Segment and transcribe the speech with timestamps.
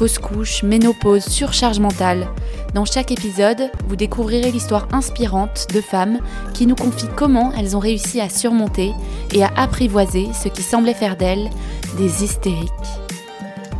[0.00, 2.26] fausse couche, ménopause, surcharge mentale.
[2.72, 6.20] Dans chaque épisode, vous découvrirez l'histoire inspirante de femmes
[6.54, 8.94] qui nous confient comment elles ont réussi à surmonter
[9.34, 11.50] et à apprivoiser ce qui semblait faire d'elles
[11.98, 12.70] des hystériques.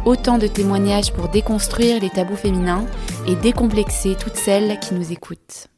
[0.05, 2.84] Autant de témoignages pour déconstruire les tabous féminins
[3.27, 5.68] et décomplexer toutes celles qui nous écoutent.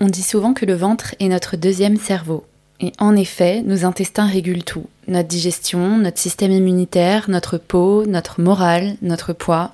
[0.00, 2.44] On dit souvent que le ventre est notre deuxième cerveau.
[2.80, 4.86] Et en effet, nos intestins régulent tout.
[5.08, 9.72] Notre digestion, notre système immunitaire, notre peau, notre morale, notre poids.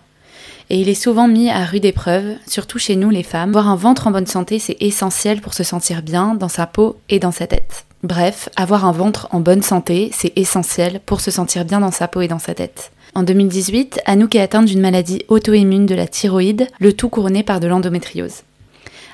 [0.71, 3.51] Et il est souvent mis à rude épreuve, surtout chez nous les femmes.
[3.51, 6.97] Avoir un ventre en bonne santé, c'est essentiel pour se sentir bien dans sa peau
[7.09, 7.85] et dans sa tête.
[8.03, 12.09] Bref, avoir un ventre en bonne santé, c'est essentiel pour se sentir bien dans sa
[12.09, 12.91] peau et dans sa tête.
[13.15, 17.61] En 2018, Anouk est atteinte d'une maladie auto-immune de la thyroïde, le tout couronné par
[17.61, 18.43] de l'endométriose.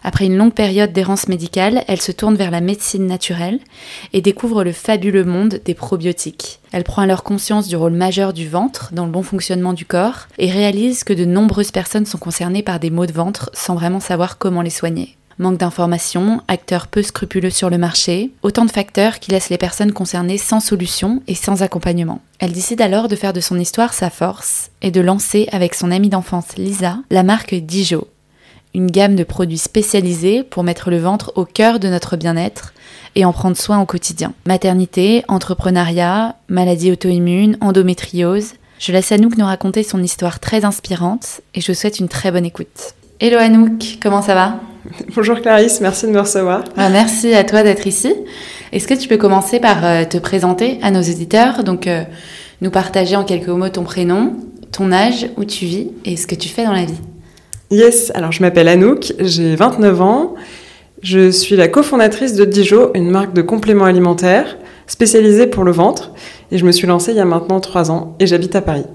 [0.09, 3.59] Après une longue période d'errance médicale, elle se tourne vers la médecine naturelle
[4.14, 6.61] et découvre le fabuleux monde des probiotiques.
[6.73, 10.27] Elle prend alors conscience du rôle majeur du ventre dans le bon fonctionnement du corps
[10.39, 14.01] et réalise que de nombreuses personnes sont concernées par des maux de ventre sans vraiment
[14.01, 15.19] savoir comment les soigner.
[15.39, 19.92] Manque d'informations, acteurs peu scrupuleux sur le marché, autant de facteurs qui laissent les personnes
[19.92, 22.23] concernées sans solution et sans accompagnement.
[22.39, 25.91] Elle décide alors de faire de son histoire sa force et de lancer avec son
[25.91, 28.09] amie d'enfance Lisa la marque Dijo,
[28.74, 32.74] une gamme de produits spécialisés pour mettre le ventre au cœur de notre bien-être
[33.14, 34.33] et en prendre soin au quotidien.
[34.47, 38.55] Maternité, entrepreneuriat, maladie auto-immune, endométriose.
[38.78, 42.30] Je laisse Anouk nous raconter son histoire très inspirante et je vous souhaite une très
[42.30, 42.95] bonne écoute.
[43.20, 44.61] Hello Anouk, comment ça va?
[45.17, 46.62] Bonjour Clarisse, merci de me recevoir.
[46.77, 48.14] Ah, merci à toi d'être ici.
[48.73, 52.05] Est-ce que tu peux commencer par euh, te présenter à nos éditeurs Donc, euh,
[52.61, 54.36] nous partager en quelques mots ton prénom,
[54.70, 57.00] ton âge, où tu vis et ce que tu fais dans la vie
[57.70, 60.34] Yes, alors je m'appelle Anouk, j'ai 29 ans.
[61.02, 64.56] Je suis la cofondatrice de Dijo, une marque de compléments alimentaires
[64.86, 66.12] spécialisée pour le ventre.
[66.51, 68.86] Et je me suis lancée il y a maintenant 3 ans et j'habite à Paris.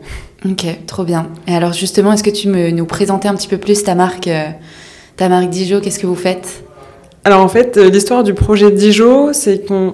[0.44, 1.30] Ok, trop bien.
[1.48, 4.28] Et alors justement, est-ce que tu me nous présenter un petit peu plus ta marque,
[4.28, 4.50] euh,
[5.18, 5.80] ta marque Dijo?
[5.80, 6.64] Qu'est-ce que vous faites?
[7.26, 9.94] Alors en fait, euh, l'histoire du projet Dijo, c'est qu'on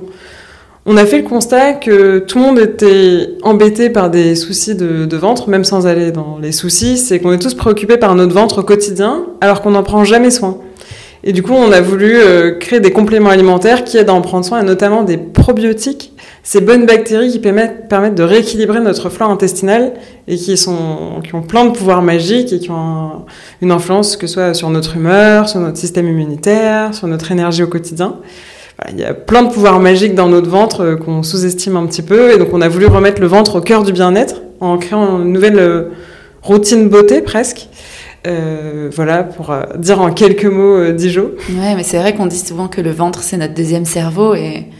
[0.86, 5.16] on a fait le constat que tout le monde était embêté par des soucis de,
[5.18, 6.98] ventre, même sans aller dans les soucis.
[6.98, 10.32] C'est qu'on est tous préoccupés par notre ventre au quotidien, alors qu'on n'en prend jamais
[10.32, 10.58] soin.
[11.26, 14.22] Et du coup, on a voulu euh, créer des compléments alimentaires qui aident à en
[14.22, 16.14] prendre soin, et notamment des probiotiques,
[16.44, 19.94] ces bonnes bactéries qui permettent, de rééquilibrer notre flore intestinale
[20.30, 23.26] et qui, sont, qui ont plein de pouvoirs magiques et qui ont
[23.62, 27.64] une influence que ce soit sur notre humeur, sur notre système immunitaire, sur notre énergie
[27.64, 28.16] au quotidien
[28.92, 32.02] il y a plein de pouvoirs magiques dans notre ventre euh, qu'on sous-estime un petit
[32.02, 32.32] peu.
[32.34, 35.34] Et donc, on a voulu remettre le ventre au cœur du bien-être en créant une
[35.34, 35.84] nouvelle euh,
[36.42, 37.68] routine beauté presque.
[38.28, 41.32] Euh, voilà, pour dire en quelques mots Dijon.
[41.50, 44.66] Ouais, mais c'est vrai qu'on dit souvent que le ventre, c'est notre deuxième cerveau et
[44.68, 44.74] il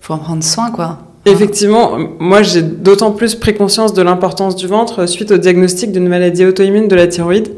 [0.00, 1.00] faut en prendre soin, quoi.
[1.26, 6.08] Effectivement, moi j'ai d'autant plus pris conscience de l'importance du ventre suite au diagnostic d'une
[6.08, 7.48] maladie auto-immune de la thyroïde.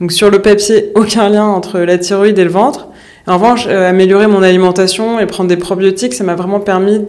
[0.00, 2.88] Donc sur le papier, aucun lien entre la thyroïde et le ventre.
[3.26, 7.00] En revanche, euh, améliorer mon alimentation et prendre des probiotiques, ça m'a vraiment permis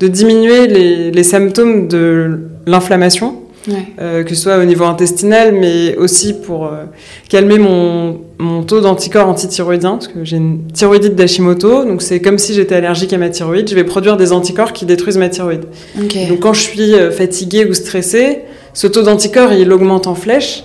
[0.00, 3.74] de diminuer les, les symptômes de l'inflammation, ouais.
[4.00, 6.84] euh, que ce soit au niveau intestinal, mais aussi pour euh,
[7.28, 12.38] calmer mon, mon taux d'anticorps antithyroïdien, parce que j'ai une thyroïdite d'Hashimoto, donc c'est comme
[12.38, 15.64] si j'étais allergique à ma thyroïde, je vais produire des anticorps qui détruisent ma thyroïde.
[16.02, 16.26] Okay.
[16.26, 18.40] Donc quand je suis fatiguée ou stressée,
[18.72, 20.64] ce taux d'anticorps, il augmente en flèche,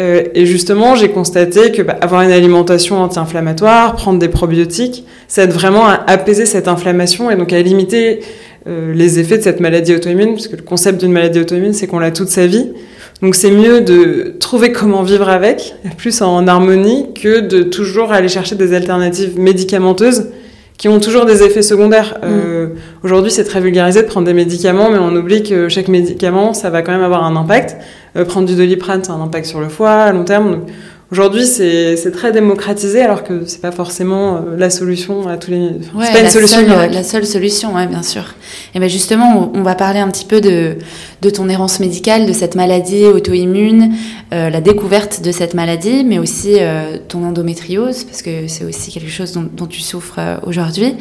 [0.00, 5.44] euh, et justement, j'ai constaté que bah, avoir une alimentation anti-inflammatoire, prendre des probiotiques, ça
[5.44, 8.20] aide vraiment à apaiser cette inflammation et donc à limiter
[8.66, 11.86] euh, les effets de cette maladie auto-immune, parce que le concept d'une maladie auto-immune, c'est
[11.86, 12.72] qu'on l'a toute sa vie.
[13.20, 18.28] Donc c'est mieux de trouver comment vivre avec, plus en harmonie, que de toujours aller
[18.28, 20.30] chercher des alternatives médicamenteuses
[20.78, 22.18] qui ont toujours des effets secondaires.
[22.22, 22.24] Mm.
[22.24, 22.66] Euh,
[23.04, 26.70] Aujourd'hui, c'est très vulgarisé de prendre des médicaments, mais on oublie que chaque médicament, ça
[26.70, 27.76] va quand même avoir un impact.
[28.16, 30.66] Euh, prendre du doliprane, ça a un impact sur le foie à long terme.
[31.12, 35.58] Aujourd'hui, c'est très démocratisé alors que c'est pas forcément euh, la solution à tous les.
[35.58, 38.34] Ouais, c'est pas une solution seule, La seule solution, ouais, bien sûr.
[38.74, 40.78] Et ben justement, on, va parler un petit peu de,
[41.20, 43.92] de ton errance médicale, de cette maladie auto-immune,
[44.32, 48.90] euh, la découverte de cette maladie, mais aussi euh, ton endométriose, parce que c'est aussi
[48.90, 50.94] quelque chose dont, dont tu souffres euh, aujourd'hui.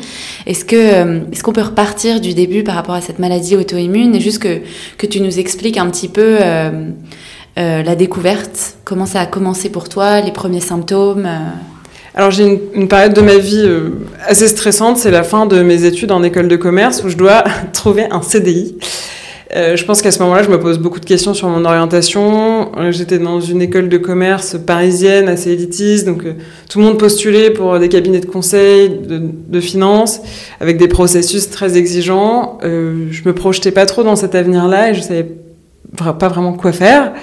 [0.46, 4.13] Est-ce que euh, est-ce qu'on peut repartir du début par rapport à cette maladie auto-immune?
[4.13, 4.60] Et juste que
[4.98, 6.40] que tu nous expliques un petit peu
[7.57, 8.75] la découverte.
[8.86, 11.27] Comment ça a commencé pour toi, les premiers symptômes
[12.13, 13.65] alors j'ai une, période de ma vie
[14.25, 17.45] assez stressante, c'est la fin de mes études en école de commerce où je dois
[17.74, 18.75] trouver un CDI.
[19.56, 22.71] Euh, je pense qu'à ce moment-là, je me pose beaucoup de questions sur mon orientation.
[22.77, 26.33] Euh, j'étais dans une école de commerce parisienne assez élitiste, donc euh,
[26.69, 30.21] tout le monde postulait pour des cabinets de conseil, de, de finance,
[30.62, 32.59] avec des processus très exigeants.
[32.62, 35.27] je me projetais pas trop dans cet avenir-là et je savais
[35.98, 37.14] pas vraiment quoi faire.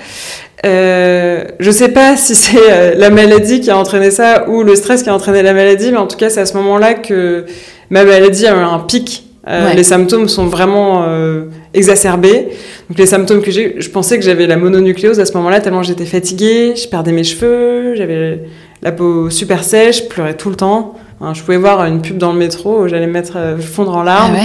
[0.67, 5.03] Euh, je sais pas si c'est la maladie qui a entraîné ça ou le stress
[5.03, 7.47] qui a entraîné la maladie, mais en tout cas, c'est à ce moment-là que
[7.91, 12.49] ma maladie a eu un pic euh, les symptômes sont vraiment euh, exacerbés.
[12.89, 15.83] Donc les symptômes que j'ai, je pensais que j'avais la mononucléose à ce moment-là tellement
[15.83, 18.43] j'étais fatiguée, je perdais mes cheveux, j'avais
[18.83, 20.97] la peau super sèche, je pleurais tout le temps.
[21.33, 24.37] je pouvais voir une pub dans le métro, j'allais me mettre euh, fondre en larmes.
[24.37, 24.45] Ah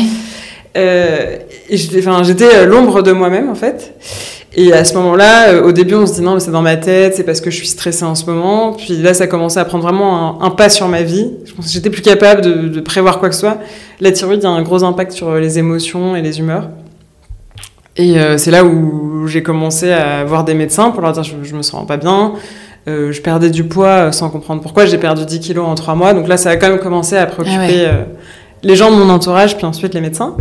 [0.75, 3.94] et j'étais l'ombre de moi-même en fait.
[4.56, 6.78] Et à ce moment-là, euh, au début, on se dit non, mais c'est dans ma
[6.78, 8.74] tête, c'est parce que je suis stressée en ce moment.
[8.74, 11.31] Puis là, ça commençait à prendre vraiment un, pas sur ma vie.
[11.46, 13.58] Je pense que j'étais plus capable de, de, prévoir quoi que ce soit.
[14.00, 16.70] La thyroïde a un gros impact sur les émotions et les humeurs.
[17.98, 21.36] Et euh, c'est là où j'ai commencé à voir des médecins pour leur dire je,
[21.42, 22.34] je me sens pas bien.
[22.88, 24.86] Euh, je perdais du poids sans comprendre pourquoi.
[24.86, 26.14] J'ai perdu 10 kilos en 3 mois.
[26.14, 28.06] Donc là, ça a quand même commencé à préoccuper ah
[28.63, 30.36] les gens de mon entourage, puis ensuite les médecins.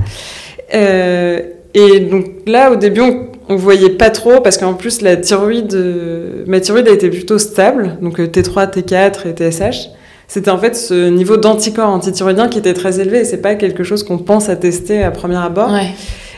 [0.72, 5.74] et donc là, au début, on on voyait pas trop parce qu'en plus la thyroïde,
[5.74, 9.88] euh, ma thyroïde a été plutôt stable, donc T3, euh, T4 et TSH.
[10.28, 13.84] C'était en fait ce niveau d'anticorps antithyroïdien qui était très élevé et c'est pas quelque
[13.84, 15.70] chose qu'on pense à tester à premier abord.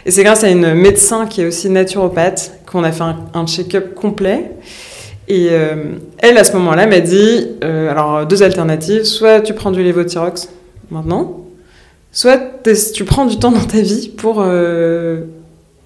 [0.07, 3.05] Et c'est grâce à une médecin qui est aussi naturopathe qu'on a fait
[3.35, 4.51] un, check-up complet.
[5.29, 5.77] Et euh,
[6.19, 10.49] elle, à ce moment-là, m'a dit alors deux alternatives soit tu prends du lévothyrox
[10.91, 11.44] maintenant,
[12.15, 12.41] soit
[12.95, 14.43] tu prends du temps dans ta vie pour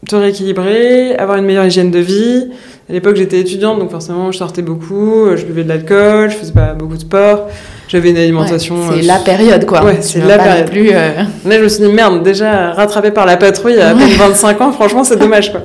[0.06, 2.48] te rééquilibrer, avoir une meilleure hygiène de vie.
[2.88, 6.52] À l'époque, j'étais étudiante, donc forcément, je sortais beaucoup, je buvais de l'alcool, je faisais
[6.52, 7.48] pas beaucoup de sport,
[7.88, 8.76] j'avais une alimentation.
[8.90, 9.84] c'est euh, la période, quoi.
[9.84, 10.70] Ouais, c'est la période.
[10.70, 11.22] Plus, euh...
[11.44, 14.72] Là, je me suis dit, merde, déjà rattrapé par la patrouille à peine 25 ans,
[14.72, 15.60] franchement, c'est dommage, quoi.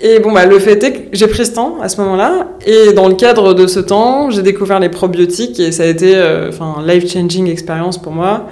[0.00, 2.92] Et bon, bah, le fait est que j'ai pris ce temps à ce moment-là, et
[2.92, 6.50] dans le cadre de ce temps, j'ai découvert les probiotiques, et ça a été, euh,
[6.50, 8.48] enfin, life-changing expérience pour moi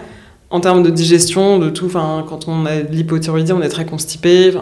[0.52, 1.86] en termes de digestion, de tout.
[1.86, 4.52] Enfin, quand on a de l'hypothyroïdie, on est très constipé.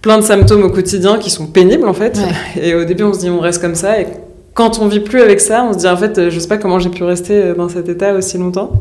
[0.00, 2.18] plein de symptômes au quotidien qui sont pénibles en fait.
[2.60, 4.00] Et au début, on se dit on reste comme ça.
[4.00, 4.06] Et
[4.54, 6.78] quand on vit plus avec ça, on se dit en fait, je sais pas comment
[6.78, 8.80] j'ai pu rester dans cet état aussi longtemps.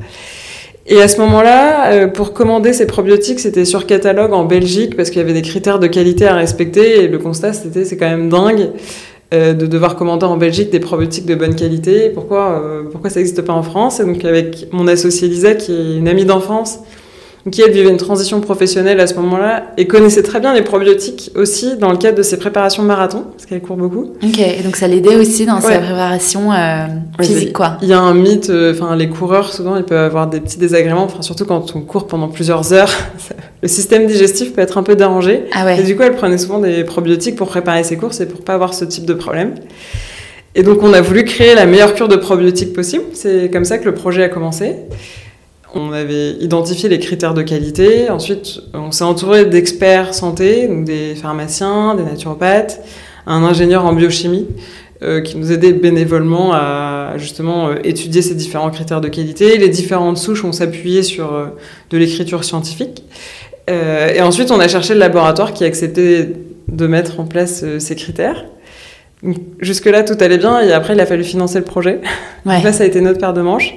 [0.86, 5.10] Et à ce moment-là, euh, pour commander ces probiotiques, c'était sur catalogue en Belgique parce
[5.10, 7.04] qu'il y avait des critères de qualité à respecter.
[7.04, 8.72] Et le constat, c'était c'est quand même dingue.
[9.34, 12.12] Euh, de devoir commander en Belgique des probiotiques de bonne qualité.
[12.12, 14.00] Pourquoi, euh, pourquoi ça n'existe pas en France?
[14.00, 16.80] Et donc avec mon associé Lisa, qui est une amie d'enfance,
[17.52, 21.32] qui elle vivait une transition professionnelle à ce moment-là et connaissait très bien les probiotiques
[21.36, 24.14] aussi dans le cadre de ses préparations de marathon, parce qu'elle court beaucoup.
[24.24, 26.86] Ok, et donc ça l'aidait aussi dans sa préparation euh,
[27.20, 27.78] physique, quoi.
[27.82, 30.58] Il y a un mythe, euh, enfin les coureurs souvent ils peuvent avoir des petits
[30.58, 32.92] désagréments, enfin surtout quand on court pendant plusieurs heures,
[33.62, 35.44] le système digestif peut être un peu dérangé.
[35.54, 35.82] Ah ouais.
[35.82, 38.54] Et du coup elle prenait souvent des probiotiques pour préparer ses courses et pour pas
[38.54, 39.56] avoir ce type de problème.
[40.56, 43.04] Et donc on a voulu créer la meilleure cure de probiotiques possible.
[43.14, 44.76] C'est comme ça que le projet a commencé.
[45.76, 48.10] On avait identifié les critères de qualité.
[48.10, 52.80] Ensuite, on s'est entouré d'experts santé, des pharmaciens, des naturopathes,
[53.26, 54.48] un ingénieur en biochimie
[55.02, 59.58] euh, qui nous aidait bénévolement à justement euh, étudier ces différents critères de qualité.
[59.58, 61.48] Les différentes souches, on s'appuyait sur euh,
[61.90, 63.04] de l'écriture scientifique.
[63.68, 66.30] et ensuite, on a cherché le laboratoire qui acceptait
[66.68, 68.46] de mettre en place ces critères.
[69.60, 72.02] Jusque-là, tout allait bien, et après, il a fallu financer le projet.
[72.46, 72.62] Ouais.
[72.62, 73.74] là, ça a été notre paire de manches.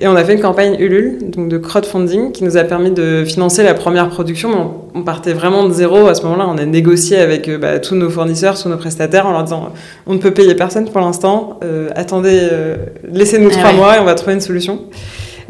[0.00, 3.22] Et on a fait une campagne Ulule, donc de crowdfunding, qui nous a permis de
[3.26, 4.86] financer la première production.
[4.94, 6.06] On, partait vraiment de zéro.
[6.06, 9.26] À ce moment-là, on a négocié avec euh, bah, tous nos fournisseurs, tous nos prestataires,
[9.26, 9.68] en leur disant
[10.06, 12.76] on ne peut payer personne pour l'instant, euh, attendez, euh,
[13.06, 14.80] laissez-nous ah trois mois et on va trouver une solution.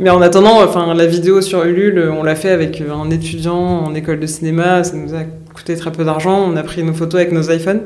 [0.00, 3.94] Mais en attendant, enfin, la vidéo sur Ulule, on l'a fait avec un étudiant en
[3.94, 4.82] école de cinéma.
[4.82, 5.22] Ça nous a
[5.54, 6.50] coûté très peu d'argent.
[6.52, 7.82] On a pris nos photos avec nos iPhones.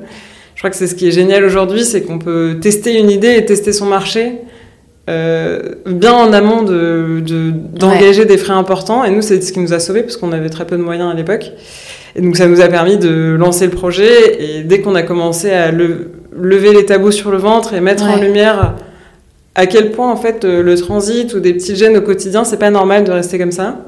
[0.61, 3.35] Je crois que c'est ce qui est génial aujourd'hui, c'est qu'on peut tester une idée
[3.35, 4.33] et tester son marché
[5.09, 9.03] euh, bien en amont d'engager de, d'engager des frais importants.
[9.03, 11.11] Et nous, c'est ce qui nous a sauvés parce qu'on avait très peu de moyens
[11.11, 11.53] à l'époque.
[12.15, 14.59] Et donc, ça nous a permis de lancer le projet.
[14.59, 18.21] Et dès qu'on a commencé à lever les tabous sur le ventre et mettre en
[18.21, 18.75] lumière
[19.55, 22.71] à quel point, en fait, le transit ou des petits gènes au quotidien, c'est pas
[22.71, 23.87] normal de rester comme ça.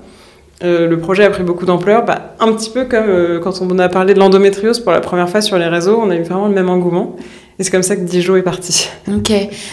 [0.63, 3.79] Euh, le projet a pris beaucoup d'ampleur, bah, un petit peu comme euh, quand on
[3.79, 6.47] a parlé de l'endométriose pour la première fois sur les réseaux, on a eu vraiment
[6.47, 7.17] le même engouement.
[7.59, 8.89] Et c'est comme ça que Dijon est parti.
[9.09, 9.31] Ok,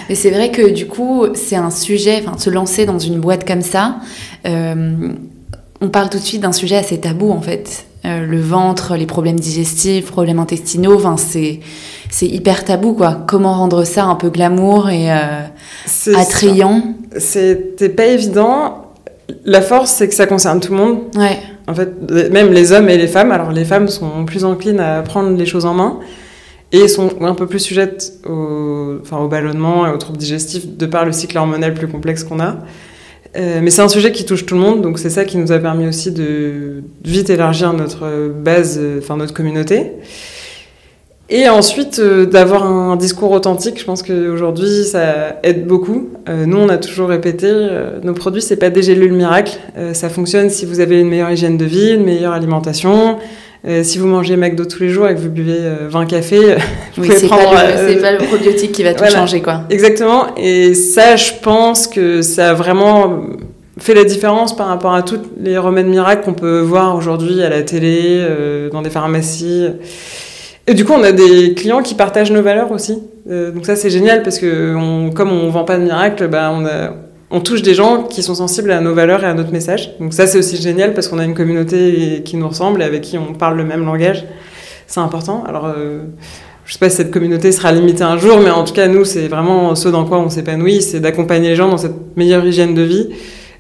[0.10, 3.48] mais c'est vrai que du coup, c'est un sujet, enfin, se lancer dans une boîte
[3.48, 3.98] comme ça,
[4.48, 5.10] euh,
[5.82, 7.86] on parle tout de suite d'un sujet assez tabou en fait.
[8.06, 10.96] euh, le ventre, les problèmes digestifs, problèmes intestinaux.
[10.96, 11.60] Enfin, c'est
[12.10, 13.24] c'est hyper tabou, quoi.
[13.28, 15.44] Comment rendre ça un peu glamour et euh,
[16.16, 16.96] attrayant?
[17.18, 18.89] C'était pas évident.
[19.46, 21.00] La force, c'est que ça concerne tout le monde.
[21.16, 21.38] Ouais.
[21.68, 21.90] En fait,
[22.32, 23.32] même les hommes et les femmes.
[23.32, 26.00] Alors, les femmes sont plus enclines à prendre les choses en main
[26.72, 30.86] et sont un peu plus sujettes au, enfin, au ballonnement et aux troubles digestifs de
[30.86, 32.58] par le cycle hormonal plus complexe qu'on a.
[33.38, 35.52] Euh, mais c'est un sujet qui touche tout le monde, donc c'est ça qui nous
[35.52, 39.92] a permis aussi de vite élargir notre base, euh, enfin notre communauté.
[41.32, 46.10] Et ensuite, euh, d'avoir un discours authentique, je pense qu'aujourd'hui, ça aide beaucoup.
[46.28, 47.52] nous, on a toujours répété,
[48.04, 49.58] nos produits, c'est pas des gélules miracles.
[49.94, 53.18] ça fonctionne si vous avez une meilleure hygiène de vie, une meilleure alimentation,
[53.68, 55.60] euh, si vous mangez McDo tous les jours et que vous buvez
[55.90, 56.56] 20 euh, cafés,
[56.96, 59.64] vous oui, c'est pas, euh, pas, le probiotique qui va tout changer, quoi.
[59.70, 60.28] Exactement.
[60.38, 63.22] Et ça, je pense que ça a vraiment
[63.78, 67.50] fait la différence par rapport à tous les remèdes miracles qu'on peut voir aujourd'hui à
[67.50, 68.26] la télé,
[68.72, 69.68] dans des pharmacies.
[70.70, 73.02] Et du coup, on a des clients qui partagent nos valeurs aussi.
[73.26, 76.54] donc ça, c'est génial parce que comme on vend pas de miracles, bah,
[77.32, 79.98] on touche des gens qui sont sensibles à nos valeurs et à notre message.
[80.00, 83.02] Donc ça, c'est aussi génial parce qu'on a une communauté qui nous ressemble et avec
[83.02, 84.26] qui on parle le même langage.
[84.86, 85.44] C'est important.
[85.48, 86.04] Alors, euh,
[86.66, 89.06] je sais pas si cette communauté sera limitée un jour, mais en tout cas, nous,
[89.06, 92.76] c'est vraiment ce dans quoi on s'épanouit, c'est d'accompagner les gens dans cette meilleure hygiène
[92.76, 93.10] de vie,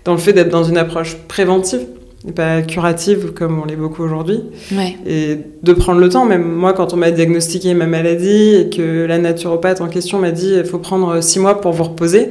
[0.05, 1.87] dans le fait d'être dans une approche préventive
[2.35, 4.41] pas curative comme on l'est beaucoup aujourd'hui.
[4.73, 4.97] Ouais.
[5.07, 9.05] Et de prendre le temps, même moi, quand on m'a diagnostiqué ma maladie et que
[9.05, 12.29] la naturopathe en question m'a dit il faut prendre six mois pour vous reposer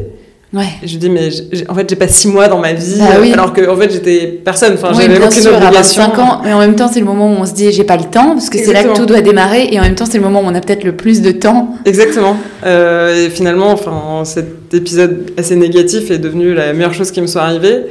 [0.55, 0.65] Ouais.
[0.83, 1.29] je dis mais
[1.69, 4.41] en fait j'ai pas six mois dans ma vie bah alors que en fait j'étais
[4.43, 6.03] personne enfin oui, j'avais aucune sûr, obligation.
[6.05, 7.99] 25 ans mais en même temps c'est le moment où on se dit j'ai pas
[7.99, 10.17] le temps parce que c'est là que tout doit démarrer et en même temps c'est
[10.17, 11.75] le moment où on a peut-être le plus de temps.
[11.85, 12.35] Exactement.
[12.65, 17.27] Euh, et finalement enfin cet épisode assez négatif est devenu la meilleure chose qui me
[17.27, 17.83] soit arrivée.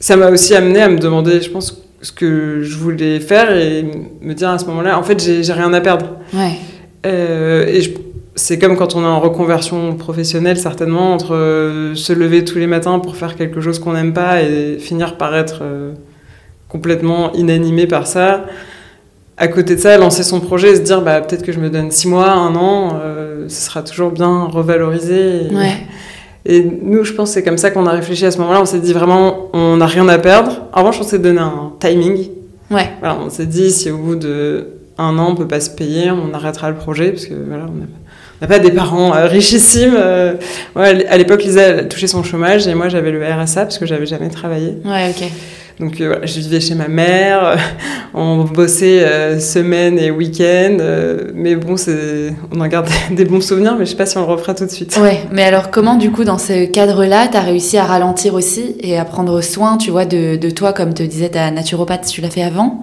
[0.00, 3.84] Ça m'a aussi amené à me demander je pense ce que je voulais faire et
[4.20, 6.18] me dire à ce moment-là en fait j'ai rien à perdre.
[6.32, 6.52] Ouais.
[7.06, 7.94] Euh, et
[8.34, 12.66] c'est comme quand on est en reconversion professionnelle, certainement, entre euh, se lever tous les
[12.66, 15.92] matins pour faire quelque chose qu'on n'aime pas et finir par être euh,
[16.68, 18.44] complètement inanimé par ça.
[19.38, 21.70] À côté de ça, lancer son projet et se dire bah, peut-être que je me
[21.70, 23.00] donne six mois, un an,
[23.48, 25.46] ce sera toujours bien revalorisé.
[25.46, 25.76] Et, ouais.
[26.48, 28.60] Et nous, je pense que c'est comme ça qu'on a réfléchi à ce moment-là.
[28.62, 30.62] On s'est dit vraiment, on n'a rien à perdre.
[30.72, 32.28] En revanche, on s'est donné un timing.
[32.70, 32.88] Ouais.
[33.00, 36.10] Voilà, on s'est dit si au bout de un an, on peut pas se payer,
[36.10, 39.94] on arrêtera le projet parce que voilà, on n'a pas des parents euh, richissimes.
[39.96, 40.34] Euh,
[40.74, 43.86] ouais, à l'époque, Lisa a touché son chômage et moi j'avais le RSA parce que
[43.86, 44.78] j'avais jamais travaillé.
[44.84, 45.30] Ouais, ok.
[45.78, 47.58] Donc euh, voilà, je vivais chez ma mère,
[48.14, 50.78] on bossait semaine et week-end,
[51.34, 51.76] mais bon,
[52.54, 54.64] on en garde des bons souvenirs, mais je sais pas si on le refera tout
[54.64, 54.96] de suite.
[54.96, 58.76] Ouais, mais alors comment du coup dans ce cadre-là, tu as réussi à ralentir aussi
[58.80, 62.20] et à prendre soin, tu vois, de, de toi, comme te disait ta naturopathe, tu
[62.20, 62.82] l'as fait avant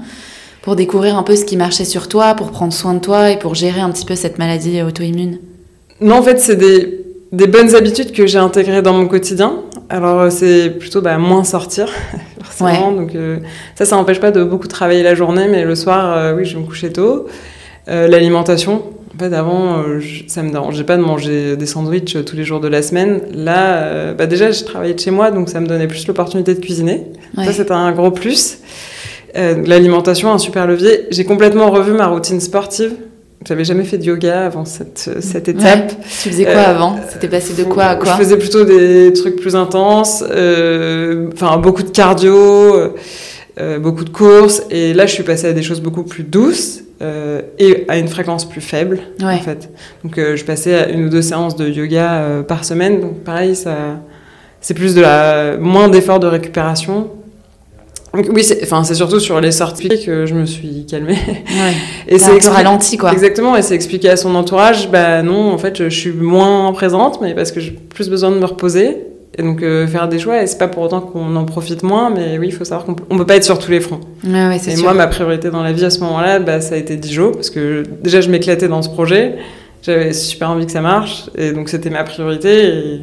[0.64, 3.38] pour découvrir un peu ce qui marchait sur toi, pour prendre soin de toi et
[3.38, 5.40] pour gérer un petit peu cette maladie auto-immune?
[6.00, 9.60] Non, en fait, c'est des, des, bonnes habitudes que j'ai intégrées dans mon quotidien.
[9.90, 11.90] Alors, euh, c'est plutôt bah, moins sortir,
[12.44, 12.90] forcément.
[12.90, 12.96] Ouais.
[12.96, 13.40] Donc, euh,
[13.75, 16.56] ça, ça n'empêche pas de beaucoup travailler la journée, mais le soir, euh, oui, je
[16.56, 17.28] vais me coucher tôt.
[17.90, 22.36] Euh, L'alimentation, en fait, avant, euh, ça me dérangeait pas de manger des sandwichs tous
[22.36, 23.22] les jours de la semaine.
[23.34, 26.60] Là, bah, déjà, je travaillais de chez moi, donc ça me donnait plus l'opportunité de
[26.60, 27.08] cuisiner.
[27.38, 27.46] Ouais.
[27.46, 28.60] Ça, c'était un gros plus.
[29.36, 31.08] L'alimentation, un super levier.
[31.10, 32.94] J'ai complètement revu ma routine sportive.
[33.46, 35.92] J'avais jamais fait de yoga avant cette, cette étape.
[35.92, 35.98] Ouais.
[36.22, 36.96] Tu faisais quoi euh, avant?
[37.10, 38.14] C'était passé de quoi à quoi?
[38.14, 42.94] Je faisais plutôt des trucs plus intenses, euh, enfin beaucoup de cardio,
[43.60, 44.64] euh, beaucoup de courses.
[44.70, 48.08] Et là, je suis passée à des choses beaucoup plus douces euh, et à une
[48.08, 49.34] fréquence plus faible, ouais.
[49.34, 49.70] en fait.
[50.04, 53.02] Donc, euh, je passais à une ou deux séances de yoga par semaine.
[53.02, 53.76] Donc, pareil, ça,
[54.62, 57.10] c'est plus de la moins d'efforts de récupération
[58.13, 61.17] oui, c'est, enfin, c'est surtout sur les sorties que je me suis calmée.
[61.27, 61.74] Ouais.
[62.08, 63.12] Et c'est ralenti, quoi.
[63.12, 66.72] Exactement, et c'est expliqué à son entourage, bah non, en fait, je, je suis moins
[66.74, 68.98] présente, mais parce que j'ai plus besoin de me reposer.
[69.36, 72.12] Et donc, euh, faire des choix, et c'est pas pour autant qu'on en profite moins,
[72.12, 74.00] mais oui, il faut savoir qu'on peut, pas être sur tous les fronts.
[74.24, 74.84] Ouais, ouais, c'est et sûr.
[74.84, 77.50] moi, ma priorité dans la vie à ce moment-là, bah, ça a été Dijon, parce
[77.50, 79.38] que déjà, je m'éclatais dans ce projet.
[79.82, 82.67] J'avais super envie que ça marche, et donc c'était ma priorité.
[82.67, 83.01] Et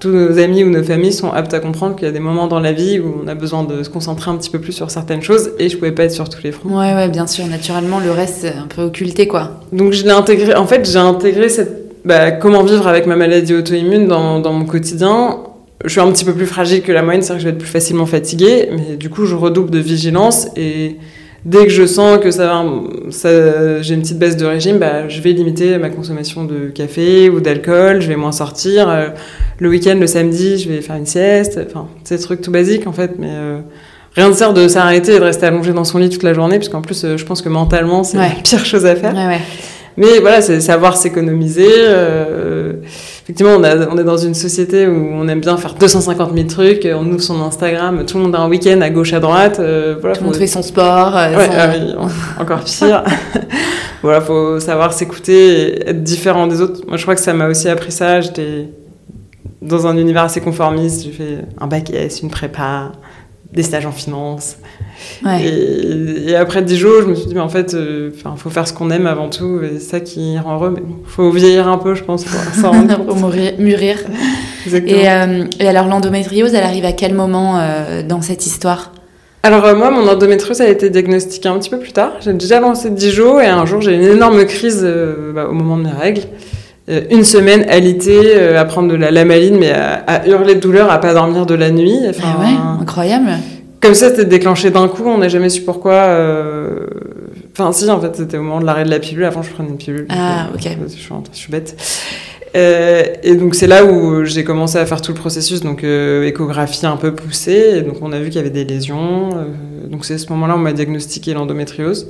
[0.00, 2.46] tous nos amis ou nos familles sont aptes à comprendre qu'il y a des moments
[2.46, 4.90] dans la vie où on a besoin de se concentrer un petit peu plus sur
[4.90, 6.70] certaines choses et je pouvais pas être sur tous les fronts.
[6.70, 7.46] Ouais, ouais, bien sûr.
[7.46, 9.60] Naturellement, le reste, c'est un peu occulté, quoi.
[9.72, 10.54] Donc, je l'ai intégré.
[10.54, 12.04] En fait, j'ai intégré cette.
[12.04, 15.40] Bah, comment vivre avec ma maladie auto-immune dans, dans mon quotidien.
[15.84, 17.62] Je suis un petit peu plus fragile que la moyenne, c'est-à-dire que je vais être
[17.62, 20.96] plus facilement fatiguée, mais du coup, je redouble de vigilance et
[21.44, 22.64] dès que je sens que ça va,
[23.10, 27.30] ça, j'ai une petite baisse de régime, bah, je vais limiter ma consommation de café
[27.30, 28.88] ou d'alcool, je vais moins sortir.
[28.88, 29.08] Euh,
[29.58, 31.60] le week-end, le samedi, je vais faire une sieste.
[31.66, 33.60] Enfin, c'est des trucs tout basiques en fait, mais euh,
[34.14, 36.58] rien ne sert de s'arrêter et de rester allongé dans son lit toute la journée,
[36.58, 39.14] parce qu'en plus, je pense que mentalement, c'est la pire chose à faire.
[39.96, 41.68] Mais voilà, c'est savoir s'économiser.
[43.30, 46.48] Effectivement, on, a, on, est dans une société où on aime bien faire 250 000
[46.48, 46.84] trucs.
[46.84, 49.60] On ouvre son Instagram, tout le monde a un week-end à gauche, à droite.
[49.60, 51.16] Euh, voilà, tout le monde fait son sport.
[51.16, 51.94] Euh, ouais, ah oui,
[52.40, 53.04] encore pire.
[54.02, 56.80] voilà, faut savoir s'écouter et être différent des autres.
[56.88, 58.20] Moi, je crois que ça m'a aussi appris ça.
[58.20, 58.68] J'étais
[59.62, 61.04] dans un univers assez conformiste.
[61.04, 62.90] J'ai fait un bac S, une prépa,
[63.52, 64.56] des stages en finance.
[65.24, 68.68] Et, après 10 jours, je me suis dit, mais en fait, il euh, faut faire
[68.68, 70.70] ce qu'on aime avant tout, et c'est ça qui rend heureux.
[70.74, 73.00] Mais il faut vieillir un peu, je pense, pour s'en rendre
[73.58, 73.98] mûrir.
[74.66, 78.92] Et, euh, et, alors, l'endométriose, elle arrive à quel moment euh, dans cette histoire?
[79.42, 82.12] Alors moi, mon endométriose a été diagnostiquée un petit peu plus tard.
[82.20, 84.86] J'ai déjà lancé 10 jours et un jour, j'ai eu une énorme crise
[85.34, 86.24] bah, au moment de mes règles.
[86.88, 91.14] Une semaine alitée à prendre de la lamaline, mais à, hurler de douleur, à pas
[91.14, 91.98] dormir de la nuit.
[92.08, 93.30] Enfin, ah ouais, incroyable
[93.80, 95.94] comme ça, c'était déclenché d'un coup, on n'a jamais su pourquoi.
[95.94, 96.86] Euh,
[97.52, 99.24] enfin, si, en fait, c'était au moment de l'arrêt de la pilule.
[99.24, 100.06] Avant, je prenais une pilule.
[100.10, 100.66] Ah, ok.
[100.66, 101.76] Euh, je, suis, je suis bête.
[102.56, 106.84] Euh, et donc c'est là où j'ai commencé à faire tout le processus, donc échographie
[106.84, 109.28] un peu poussée, et donc on a vu qu'il y avait des lésions.
[109.88, 112.08] donc c'est à ce moment-là où on m'a diagnostiqué l'endométriose.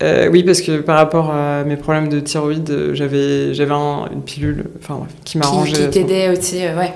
[0.00, 0.30] Mm.
[0.30, 5.06] oui, parce que par rapport à mes problèmes de thyroïde, j'avais j'avais une pilule, enfin
[5.24, 5.72] qui m'arrangeait.
[5.72, 6.92] Qui, qui t'aidait aussi, ouais.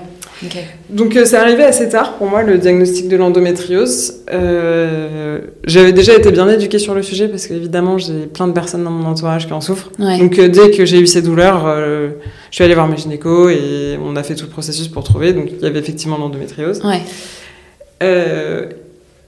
[0.89, 4.23] Donc euh, c'est arrivé assez tard pour moi le diagnostic de l'endométriose.
[4.31, 8.83] Euh, j'avais déjà été bien éduquée sur le sujet parce qu'évidemment j'ai plein de personnes
[8.83, 9.91] dans mon entourage qui en souffrent.
[9.99, 12.11] Donc euh, dès que j'ai eu ces douleurs, je
[12.55, 15.33] suis allée voir mes gynécos et on a fait tout le processus pour trouver.
[15.33, 16.81] Donc il y avait effectivement l'endométriose.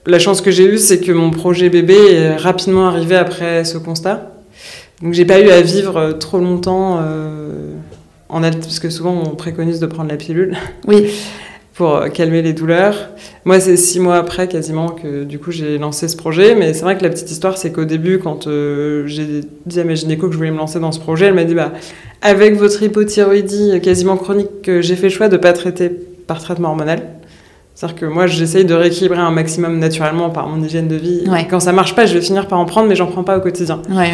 [0.05, 3.77] La chance que j'ai eue, c'est que mon projet bébé est rapidement arrivé après ce
[3.77, 4.31] constat.
[5.01, 6.99] Donc j'ai pas eu à vivre trop longtemps
[8.29, 10.57] en parce que souvent on préconise de prendre la pilule.
[10.87, 11.07] Oui.
[11.73, 13.09] pour euh, calmer les douleurs.
[13.45, 16.55] Moi, c'est six mois après quasiment que du coup j'ai lancé ce projet.
[16.55, 19.83] Mais c'est vrai que la petite histoire, c'est qu'au début, quand euh, j'ai dit à
[19.83, 21.73] ma gynéco que je voulais me lancer dans ce projet, elle m'a dit bah
[22.21, 27.01] avec votre hypothyroïdie quasiment chronique, j'ai fait le choix de pas traiter par traitement hormonal.
[27.75, 31.23] C'est-à-dire que moi, j'essaye de rééquilibrer un maximum naturellement par mon hygiène de vie.
[31.49, 33.41] Quand ça marche pas, je vais finir par en prendre, mais j'en prends pas au
[33.41, 33.81] quotidien.
[33.89, 34.11] Ouais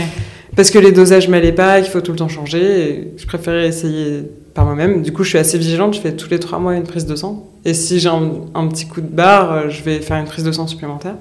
[0.60, 2.60] parce que les dosages m'allaient pas, qu'il faut tout le temps changer.
[2.60, 5.02] Et je préférais essayer par moi-même.
[5.02, 5.94] Du coup, je suis assez vigilante.
[5.94, 7.50] Je fais tous les trois mois une prise de sang.
[7.64, 10.68] Et si j'ai un, petit coup de barre, je vais faire une prise de sang
[10.68, 11.16] supplémentaire.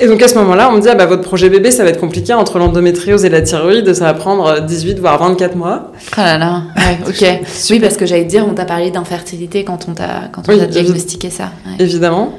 [0.00, 1.90] Et donc à ce moment-là, on me dit ah bah, votre projet bébé, ça va
[1.90, 5.92] être compliqué entre l'endométriose et la thyroïde, ça va prendre 18 voire 24 mois.
[6.16, 6.62] Ah là là,
[7.08, 7.24] ok.
[7.70, 10.56] oui, parce que j'allais te dire, on t'a parlé d'infertilité quand on t'a quand on
[10.56, 11.50] t'a diagnostiqué ça.
[11.80, 12.38] Évidemment.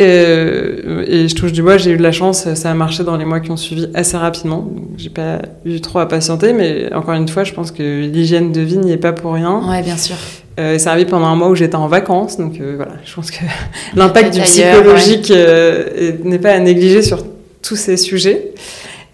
[0.00, 3.16] Euh, et, je touche du bois, j'ai eu de la chance, ça a marché dans
[3.16, 4.70] les mois qui ont suivi assez rapidement.
[4.96, 8.60] J'ai pas eu trop à patienter, mais encore une fois, je pense que l'hygiène de
[8.60, 9.62] vie n'y est pas pour rien.
[9.68, 10.16] Ouais, bien sûr.
[10.58, 13.30] Euh, ça arrivé pendant un mois où j'étais en vacances, donc euh, voilà, je pense
[13.30, 13.44] que
[13.94, 17.24] l'impact du psychologique euh, n'est pas à négliger sur
[17.62, 18.52] tous ces sujets.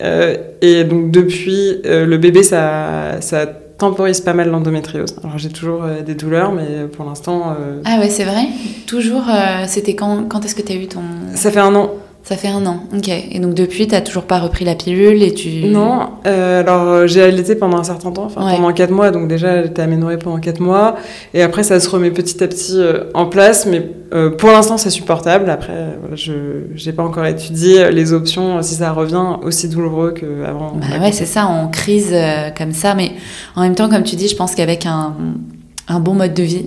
[0.00, 3.46] et donc depuis, le bébé, ça, ça
[3.78, 5.16] temporise pas mal l'endométriose.
[5.22, 7.54] Alors j'ai toujours euh, des douleurs, mais pour l'instant.
[7.58, 8.48] Euh, ah ouais, c'est vrai?
[8.86, 11.00] Toujours euh, C'était quand, quand est-ce que tu as eu ton.
[11.34, 11.92] Ça fait un an.
[12.24, 13.08] Ça fait un an, ok.
[13.08, 15.64] Et donc depuis, tu n'as toujours pas repris la pilule et tu...
[15.64, 19.62] Non, euh, alors j'ai allaité pendant un certain temps, enfin pendant 4 mois, donc déjà
[19.62, 20.96] j'étais aménorée pendant 4 mois,
[21.32, 24.76] et après ça se remet petit à petit euh, en place, mais euh, pour l'instant
[24.76, 26.32] c'est supportable, après je
[26.84, 30.72] n'ai pas encore étudié les options, si ça revient aussi douloureux qu'avant.
[30.74, 32.14] Bah ouais, c'est ça, en crise
[32.58, 33.12] comme ça, mais
[33.56, 35.14] en même temps, comme tu dis, je pense qu'avec un,
[35.88, 36.66] un bon mode de vie,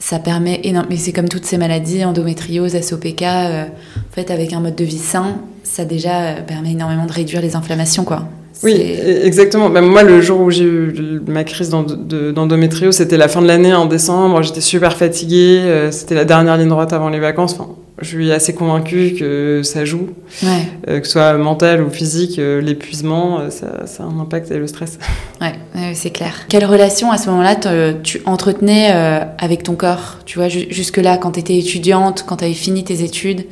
[0.00, 0.88] ça permet énormément.
[0.90, 4.84] Mais c'est comme toutes ces maladies, endométriose, SOPK, euh, en fait, avec un mode de
[4.84, 8.24] vie sain, ça déjà euh, permet énormément de réduire les inflammations, quoi.
[8.62, 9.68] Oui, e-, exactement.
[9.68, 13.74] Même moi, le jour où j'ai eu ma crise d'endométriose, c'était la fin de l'année,
[13.74, 14.42] en décembre.
[14.42, 15.60] J'étais super fatiguée.
[15.60, 17.54] Euh, c'était la dernière ligne droite avant les vacances.
[17.58, 17.68] Enfin,
[18.00, 20.10] je suis assez convaincue que ça joue,
[20.42, 21.00] ouais.
[21.00, 24.98] que ce soit mental ou physique, l'épuisement, ça, ça, a un impact et le stress.
[25.40, 25.54] Ouais,
[25.94, 26.34] c'est clair.
[26.48, 27.56] Quelle relation à ce moment-là
[28.02, 28.90] tu entretenais
[29.38, 30.18] avec ton corps?
[30.24, 33.46] Tu vois, jusque-là, quand tu étais étudiante, quand tu avais fini tes études,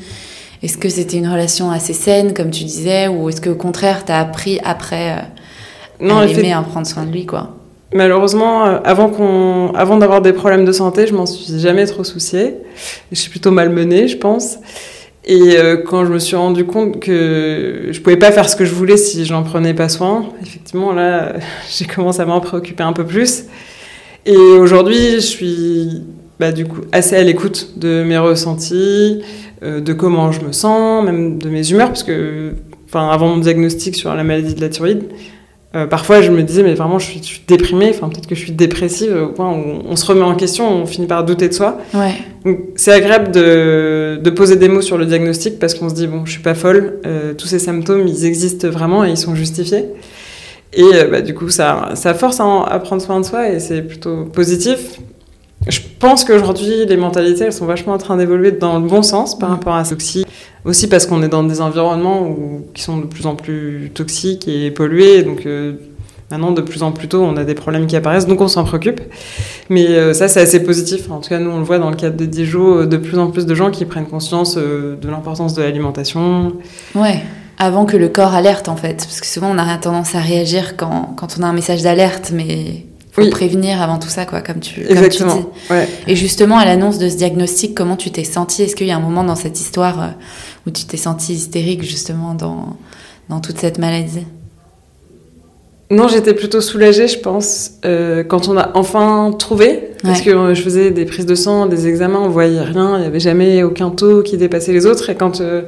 [0.62, 4.04] est-ce que c'était une relation assez saine, comme tu disais, ou est-ce que au contraire,
[4.04, 5.24] tu as appris après
[6.00, 7.58] non, à aimer, à prendre soin de lui, quoi?
[7.94, 12.55] Malheureusement, avant, qu'on, avant d'avoir des problèmes de santé, je m'en suis jamais trop souciée.
[13.11, 14.59] Je suis plutôt malmenée, je pense.
[15.24, 18.64] Et euh, quand je me suis rendu compte que je pouvais pas faire ce que
[18.64, 21.35] je voulais si j'en prenais pas soin, effectivement, là,
[21.70, 23.44] j'ai commencé à m'en préoccuper un peu plus.
[24.24, 26.03] Et aujourd'hui, je suis
[26.40, 29.22] bah, du coup assez à l'écoute de mes ressentis,
[29.62, 32.55] euh, de comment je me sens, même de mes humeurs, parce que,
[32.87, 35.05] enfin, avant mon diagnostic sur la maladie de la thyroïde,
[35.76, 37.90] Euh, parfois, je me disais, mais vraiment, je suis, je suis déprimée.
[37.90, 40.87] Enfin, peut-être que je suis dépressive au point où on se remet en question, on
[40.87, 41.76] finit par douter de soi.
[41.92, 42.14] Ouais.
[42.74, 46.24] C'est agréable de, de poser des mots sur le diagnostic parce qu'on se dit, bon,
[46.24, 47.00] je suis pas folle.
[47.04, 49.85] euh, tous ces symptômes, ils existent vraiment et ils sont justifiés.
[50.72, 53.50] Et euh, bah, du coup, ça, ça force à, en- à prendre soin de soi
[53.50, 54.98] et c'est plutôt positif.
[55.66, 59.37] Je pense qu'aujourd'hui, les mentalités, elles sont vachement en train d'évoluer dans le bon sens
[59.37, 60.25] par rapport à ça aussi.
[60.64, 64.47] Aussi parce qu'on est dans des environnements où, qui sont de plus en plus toxiques
[64.47, 65.23] et pollués.
[65.23, 65.75] Donc euh,
[66.31, 68.64] maintenant, de plus en plus tôt, on a des problèmes qui apparaissent, donc on s'en
[68.64, 69.01] préoccupe.
[69.68, 71.11] Mais euh, ça, c'est assez positif.
[71.11, 73.18] En tout cas, nous, on le voit dans le cadre de Dijon, euh, de plus
[73.18, 76.53] en plus de gens qui prennent conscience de l'importance de l'alimentation.
[76.94, 77.23] Ouais.
[77.61, 78.99] Avant que le corps alerte, en fait.
[78.99, 82.31] Parce que souvent, on a tendance à réagir quand, quand on a un message d'alerte,
[82.33, 82.85] mais
[83.18, 83.31] faut Oui.
[83.31, 85.35] prévenir avant tout ça, quoi, comme tu, comme tu Exactement.
[85.37, 85.72] dis.
[85.72, 85.88] Ouais.
[86.07, 88.62] Et justement, à l'annonce de ce diagnostic, comment tu t'es sentie?
[88.62, 90.07] Est-ce qu'il y a un moment dans cette histoire euh,
[90.66, 92.76] où tu t'es sentie hystérique, justement, dans,
[93.28, 94.26] dans toute cette maladie?
[95.90, 99.90] Non, j'étais plutôt soulagée, je pense, euh, quand on a enfin trouvé.
[100.02, 100.24] Parce Ouais.
[100.26, 103.07] que euh, je faisais des prises de sang, des examens, on voyait rien, il n'y
[103.07, 105.09] avait jamais aucun taux qui dépassait les autres.
[105.09, 105.62] Et quand euh,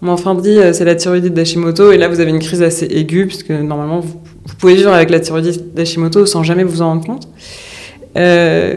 [0.00, 2.86] on m'a enfin dit c'est la thyroïdite d'Hashimoto, et là vous avez une crise assez
[2.86, 6.88] aiguë, puisque normalement vous, vous pouvez vivre avec la thyroïdite d'Hashimoto sans jamais vous en
[6.88, 7.28] rendre compte.
[8.16, 8.74] Euh,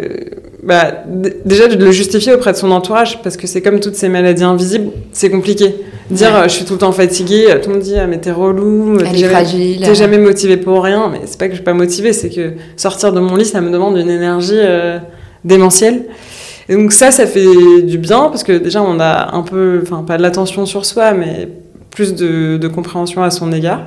[0.63, 1.03] bah,
[1.45, 4.43] déjà de le justifier auprès de son entourage, parce que c'est comme toutes ces maladies
[4.43, 5.75] invisibles, c'est compliqué.
[6.10, 6.38] Dire Ouais.
[6.39, 8.32] euh, je suis tout le temps fatiguée, euh, tout le monde dit ah, mais t'es
[8.32, 9.77] relou, t'es jamais-.
[9.86, 12.53] T'es jamais motivé pour rien, mais c'est pas que je suis pas motivée, c'est que
[12.77, 14.99] sortir de mon lit, ça me demande une énergie euh,
[15.43, 16.06] démentielle.
[16.69, 20.03] Et donc ça, ça fait du bien parce que déjà on a un peu, enfin
[20.08, 21.47] pas de l'attention sur soi, mais
[21.91, 23.82] plus de, de compréhension à son égard.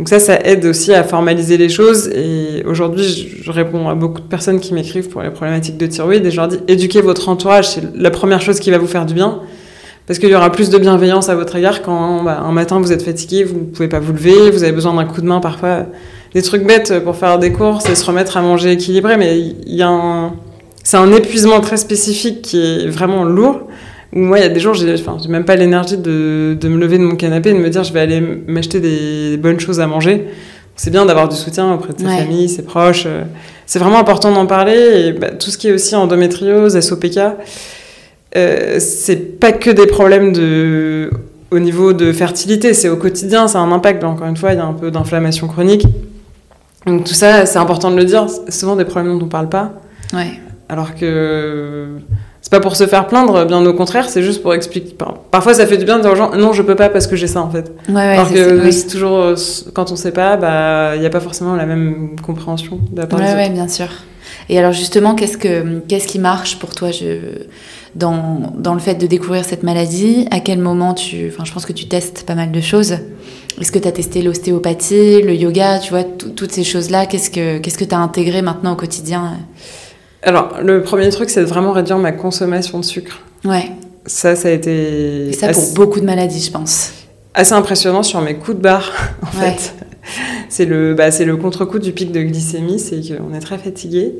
[0.00, 2.08] Donc ça, ça aide aussi à formaliser les choses.
[2.08, 3.04] Et aujourd'hui,
[3.42, 6.36] je, réponds à beaucoup de personnes qui m'écrivent pour les problématiques de thyroïde et je
[6.36, 9.40] leur dis éduquez votre entourage, c'est la première chose qui va vous faire du bien.
[10.06, 12.92] Parce qu'il y aura plus de bienveillance à votre égard quand bah, un matin vous
[12.92, 15.40] êtes fatigué, vous ne pouvez pas vous lever, vous avez besoin d'un coup de main
[15.40, 15.84] parfois.
[16.32, 20.32] Des trucs bêtes pour faire des courses et se remettre à manger équilibré, mais un...
[20.82, 23.68] c'est un épuisement très spécifique qui est vraiment lourd.
[24.12, 26.78] Où moi, il y a des jours, j'ai enfin, même pas l'énergie de, de me
[26.78, 29.78] lever de mon canapé et de me dire je vais aller m'acheter des bonnes choses
[29.80, 30.26] à manger.
[30.76, 32.16] C'est bien d'avoir du soutien auprès de sa Ouais.
[32.18, 33.04] famille, ses proches.
[33.06, 33.22] euh,
[33.66, 35.06] C'est vraiment important d'en parler.
[35.08, 37.18] Et bah, tout ce qui est aussi endométriose, SOPK,
[38.36, 41.10] euh, c'est pas que des problèmes de,
[41.50, 44.02] au niveau de fertilité, c'est au quotidien, ça a un impact.
[44.04, 45.86] Encore une fois, il y a un peu d'inflammation chronique.
[46.86, 48.26] Donc tout ça, c'est important de le dire.
[48.28, 49.72] C'est souvent des problèmes dont on parle pas.
[50.14, 50.32] Ouais.
[50.68, 51.88] Alors que
[52.42, 54.94] c'est pas pour se faire plaindre, bien au contraire, c'est juste pour expliquer.
[54.94, 57.06] Par- Parfois, ça fait du bien de dire aux gens non, je peux pas parce
[57.06, 57.70] que j'ai ça en fait.
[57.88, 59.34] Ouais, ouais, Alors que c'est- toujours euh,
[59.74, 63.06] quand on sait pas, bah il y a pas forcément la même compréhension de la
[63.06, 63.88] part Ouais, ouais, bien sûr.
[64.48, 67.18] Et alors justement, qu'est-ce que qu'est-ce qui marche pour toi je,
[67.94, 70.26] dans, dans le fait de découvrir cette maladie?
[70.30, 71.28] À quel moment tu...
[71.32, 72.94] Enfin, je pense que tu testes pas mal de choses.
[73.60, 77.30] Est-ce que tu as testé l'ostéopathie, le yoga, tu vois, tout- toutes ces choses-là Qu'est-ce
[77.30, 79.32] que qu'est-ce que tu as intégré maintenant au quotidien?
[80.22, 83.20] Alors le premier truc, c'est de vraiment réduire ma consommation de sucre.
[83.44, 83.70] Ouais,
[84.06, 86.92] Ça, ça a été et ça pour beaucoup de maladies, je pense.
[87.34, 88.92] assez impressionnant sur mes coups de barre.
[89.22, 89.50] En Ouais.
[89.52, 89.74] fait,
[90.48, 94.12] c'est le, bah, c'est le contre-coup du pic de glycémie, c'est qu'on est très fatigué.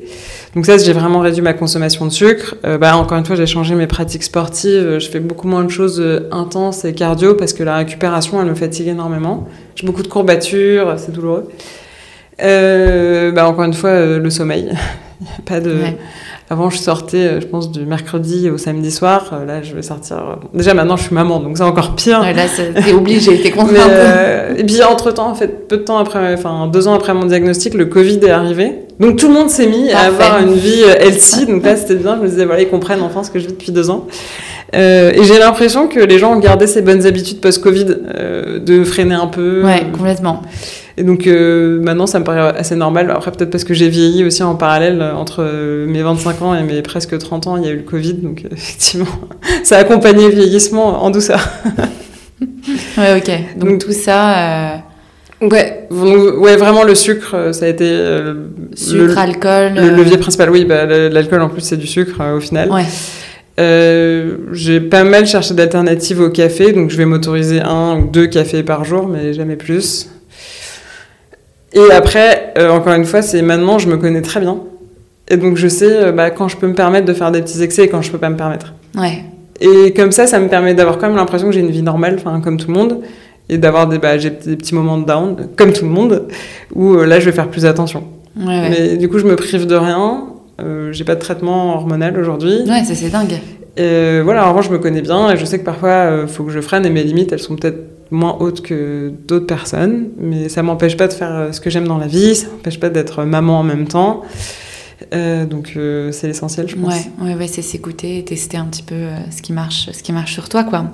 [0.54, 2.54] Donc ça, j'ai vraiment réduit ma consommation de sucre.
[2.64, 4.98] Euh, bah, encore une fois, j'ai changé mes pratiques sportives.
[4.98, 8.48] Je fais beaucoup moins de choses euh, intenses et cardio parce que la récupération, elle
[8.48, 9.48] me fatigue énormément.
[9.74, 11.48] J'ai beaucoup de courbatures, c'est douloureux.
[12.42, 14.70] Euh, bah, encore une fois, euh, le sommeil.
[15.20, 15.70] Il y a pas de...
[15.72, 15.98] Ouais.
[16.48, 19.30] Avant, je sortais, euh, je pense, du mercredi au samedi soir.
[19.32, 20.16] Euh, Là, je vais sortir.
[20.16, 22.20] euh, Déjà, maintenant, je suis maman, donc c'est encore pire.
[22.20, 23.76] Ouais, là, c'est- t'es obligé, t'es contrainte.
[23.90, 27.12] euh, et puis entre temps, en fait, peu de temps après, enfin deux ans après
[27.14, 28.72] mon diagnostic, le Covid est arrivé.
[28.98, 31.46] Donc tout le monde s'est mis à avoir une vie healthy.
[31.46, 32.16] Donc là, c'était bien.
[32.16, 34.06] Je me disais, voilà, ils comprennent enfin ce que je vis depuis deux ans.
[34.74, 38.84] Euh, et j'ai l'impression que les gens ont gardé ces bonnes habitudes post-Covid, euh, de
[38.84, 39.64] freiner un peu.
[39.64, 40.42] Ouais, complètement.
[40.96, 43.10] Et donc euh, maintenant, ça me paraît assez normal.
[43.10, 45.44] Après, peut-être parce que j'ai vieilli aussi en parallèle entre
[45.86, 48.14] mes 25 ans et mes presque 30 ans, il y a eu le Covid.
[48.14, 49.06] Donc effectivement,
[49.64, 51.40] ça a accompagné le vieillissement en douceur.
[52.96, 53.58] Ouais, ok.
[53.58, 54.82] Donc, Donc- tout ça,
[55.40, 58.34] Ouais, ouais, vraiment le sucre, ça a été euh,
[58.74, 59.72] sucre, le, alcool.
[59.74, 60.50] le euh, levier principal.
[60.50, 62.70] Oui, bah, l'alcool en plus c'est du sucre euh, au final.
[62.70, 62.84] Ouais.
[63.60, 68.26] Euh, j'ai pas mal cherché d'alternatives au café, donc je vais m'autoriser un ou deux
[68.26, 70.08] cafés par jour, mais jamais plus.
[71.74, 74.58] Et après, euh, encore une fois, c'est maintenant je me connais très bien,
[75.28, 77.62] et donc je sais euh, bah, quand je peux me permettre de faire des petits
[77.62, 78.72] excès et quand je peux pas me permettre.
[78.96, 79.24] Ouais.
[79.60, 82.18] Et comme ça, ça me permet d'avoir quand même l'impression que j'ai une vie normale,
[82.42, 83.00] comme tout le monde,
[83.50, 86.28] et d'avoir des, bah, des petits moments de down, comme tout le monde,
[86.74, 88.04] où là je vais faire plus attention.
[88.38, 88.70] Ouais, ouais.
[88.70, 90.29] Mais du coup, je me prive de rien.
[90.62, 92.62] Euh, j'ai pas de traitement hormonal aujourd'hui.
[92.66, 93.38] Ouais, ça c'est dingue.
[93.76, 96.44] Et voilà, en revanche, je me connais bien et je sais que parfois, il faut
[96.44, 97.78] que je freine et mes limites, elles sont peut-être
[98.10, 101.96] moins hautes que d'autres personnes, mais ça m'empêche pas de faire ce que j'aime dans
[101.96, 104.22] la vie, ça m'empêche pas d'être maman en même temps.
[105.14, 106.94] Euh, donc euh, c'est l'essentiel, je pense.
[106.94, 110.02] Ouais, ouais, ouais c'est s'écouter et tester un petit peu euh, ce qui marche, ce
[110.02, 110.84] qui marche sur toi, quoi.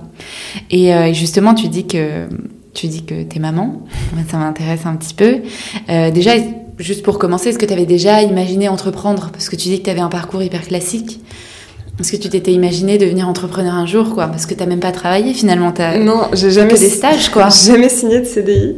[0.71, 2.27] Et euh, justement, tu dis que
[2.75, 3.85] tu dis que t'es maman.
[4.31, 5.41] Ça m'intéresse un petit peu.
[5.89, 6.33] Euh, déjà,
[6.79, 9.31] juste pour commencer, est-ce que tu avais déjà imaginé entreprendre?
[9.33, 11.21] Parce que tu dis que tu avais un parcours hyper classique.
[11.99, 14.27] Est-ce que tu t'étais imaginé devenir entrepreneur un jour, quoi?
[14.27, 15.73] Parce que t'as même pas travaillé finalement.
[15.79, 17.49] As non, j'ai jamais que des stages, quoi.
[17.67, 18.77] jamais signé de CDI.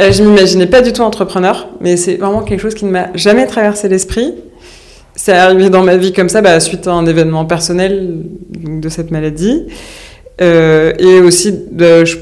[0.00, 3.08] euh, je m'imaginais pas du tout entrepreneur, mais c'est vraiment quelque chose qui ne m'a
[3.14, 4.34] jamais traversé l'esprit.
[5.14, 9.10] C'est arrivé dans ma vie comme ça, bah, suite à un événement personnel de cette
[9.10, 9.64] maladie,
[10.40, 12.16] euh, et aussi, de, je,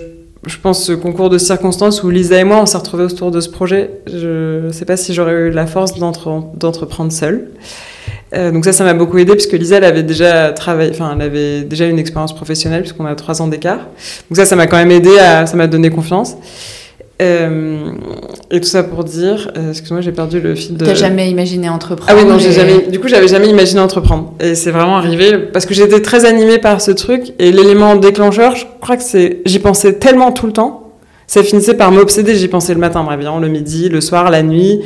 [0.46, 3.40] je, pense, ce concours de circonstances où Lisa et moi, on s'est retrouvés autour de
[3.40, 3.90] ce projet.
[4.06, 7.48] Je sais pas si j'aurais eu la force d'entreprendre seule.
[8.34, 11.22] Euh, donc ça, ça m'a beaucoup aidé puisque Lisa, elle avait déjà travaillé, enfin, elle
[11.22, 13.78] avait déjà une expérience professionnelle puisqu'on a trois ans d'écart.
[14.30, 16.36] Donc ça, ça m'a quand même aidé, à, ça m'a donné confiance.
[17.22, 17.92] Euh,
[18.50, 20.84] et tout ça pour dire, euh, excuse-moi, j'ai perdu le fil de.
[20.84, 22.88] T'as jamais imaginé entreprendre Ah oui, non, j'ai jamais.
[22.90, 24.34] Du coup, j'avais jamais imaginé entreprendre.
[24.38, 28.54] Et c'est vraiment arrivé parce que j'étais très animée par ce truc et l'élément déclencheur,
[28.54, 30.92] je crois que c'est, j'y pensais tellement tout le temps,
[31.26, 32.34] ça finissait par m'obséder.
[32.34, 34.82] J'y pensais le matin, bref, le midi, le soir, la nuit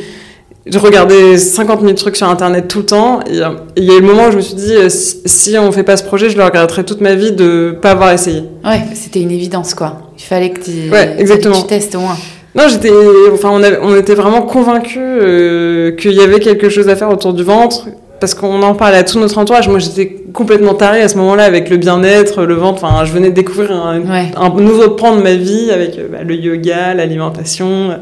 [0.67, 3.21] je regardais 50 000 trucs sur Internet tout le temps.
[3.27, 3.41] Et
[3.77, 5.97] il y a eu le moment où je me suis dit, si on fait pas
[5.97, 8.45] ce projet, je le regretterai toute ma vie de pas avoir essayé.
[8.65, 10.10] Ouais, c'était une évidence, quoi.
[10.21, 11.57] Il fallait que, ouais, exactement.
[11.57, 12.17] Que tu testes au moins.
[12.55, 12.91] Non, j'étais,
[13.33, 17.11] enfin, on, avait, on était vraiment convaincus euh, qu'il y avait quelque chose à faire
[17.11, 17.87] autour du ventre,
[18.21, 19.69] parce qu'on en parlait à tout notre entourage.
[19.69, 22.85] Moi, j'étais complètement tarée à ce moment-là avec le bien-être, le ventre.
[22.85, 24.31] Enfin, je venais de découvrir un, ouais.
[24.37, 27.99] un nouveau pan de ma vie avec bah, le yoga, l'alimentation.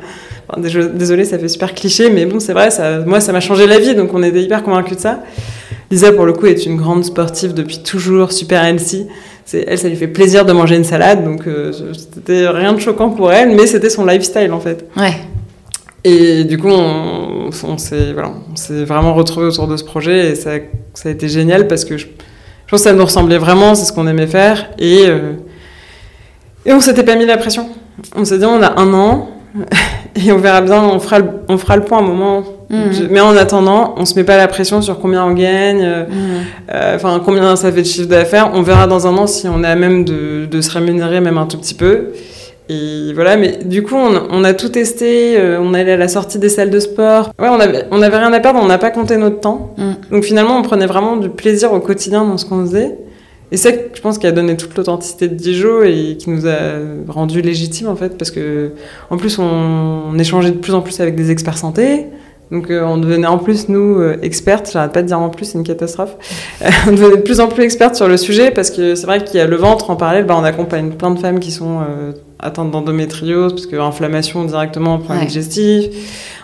[0.48, 0.60] Enfin,
[0.94, 3.78] désolé, ça fait super cliché, mais bon, c'est vrai, ça, moi, ça m'a changé la
[3.78, 5.20] vie, donc on était hyper convaincus de ça.
[5.90, 9.06] Lisa, pour le coup, est une grande sportive depuis toujours, super healthy.
[9.52, 13.10] Elle, ça lui fait plaisir de manger une salade, donc euh, c'était rien de choquant
[13.10, 14.84] pour elle, mais c'était son lifestyle en fait.
[14.96, 15.14] Ouais.
[16.04, 18.32] Et du coup, on, on s'est voilà,
[18.84, 20.50] vraiment retrouvés autour de ce projet et ça,
[20.94, 23.86] ça a été génial parce que je, je pense que ça nous ressemblait vraiment, c'est
[23.86, 24.70] ce qu'on aimait faire.
[24.78, 25.32] Et, euh,
[26.66, 27.68] et on s'était pas mis la pression.
[28.14, 29.30] On s'est dit, on a un an,
[30.26, 32.44] et on verra bien, on fera le, on fera le point à un moment.
[32.70, 33.08] Mmh.
[33.10, 35.80] Mais en attendant, on se met pas la pression sur combien on gagne,
[36.68, 37.16] enfin mmh.
[37.16, 38.50] euh, combien ça fait de chiffre d'affaires.
[38.54, 41.38] On verra dans un an si on est à même de, de, se rémunérer même
[41.38, 42.12] un tout petit peu.
[42.70, 45.38] Et voilà, mais du coup, on, on a tout testé.
[45.38, 47.32] Euh, on allait à la sortie des salles de sport.
[47.38, 48.60] Ouais, on avait, on avait rien à perdre.
[48.62, 49.74] On n'a pas compté notre temps.
[49.78, 49.92] Mmh.
[50.10, 52.98] Donc finalement, on prenait vraiment du plaisir au quotidien dans ce qu'on faisait.
[53.50, 56.80] Et c'est je pense qui a donné toute l'authenticité de Dijon et qui nous a
[57.08, 58.72] rendu légitimes en fait parce que
[59.10, 62.06] en plus on, on échangeait de plus en plus avec des experts santé.
[62.50, 65.44] Donc euh, on devenait en plus nous euh, expertes, j'arrête pas de dire en plus,
[65.44, 66.16] c'est une catastrophe.
[66.62, 69.22] Euh, on devenait de plus en plus expertes sur le sujet parce que c'est vrai
[69.22, 71.80] qu'il y a le ventre en parallèle, bah, on accompagne plein de femmes qui sont
[71.80, 75.26] euh, atteintes d'endométriose parce que inflammation directement, problème ouais.
[75.26, 75.88] digestif,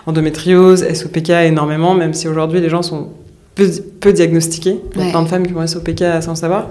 [0.05, 3.09] endométriose, SOPK énormément, même si aujourd'hui les gens sont
[3.55, 4.79] peu, peu diagnostiqués.
[4.95, 6.69] Il y a plein de femmes qui vont SOPK sans savoir.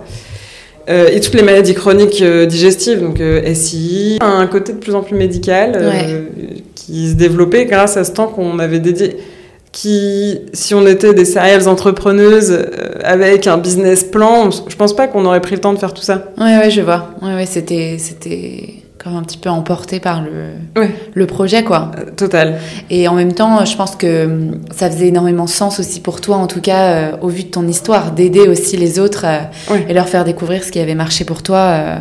[0.89, 4.95] Euh, et toutes les maladies chroniques euh, digestives, donc euh, SI, un côté de plus
[4.95, 6.63] en plus médical ouais.
[6.75, 9.17] qui se développait grâce à ce temps qu'on avait dédié.
[9.73, 12.57] Qui, si on était des céréales entrepreneuses
[13.03, 16.03] avec un business plan, je pense pas qu'on aurait pris le temps de faire tout
[16.03, 16.27] ça.
[16.39, 17.11] Ouais, ouais, je vois.
[17.23, 21.91] Ouais, ouais, c'était, c'était comme un petit peu emporté par le, le projet, quoi.
[21.99, 22.55] Euh, total.
[22.89, 26.47] Et en même temps, je pense que ça faisait énormément sens aussi pour toi, en
[26.47, 30.09] tout cas, euh, au vu de ton histoire, d'aider aussi les autres euh, et leur
[30.09, 31.59] faire découvrir ce qui avait marché pour toi.
[31.59, 31.97] euh.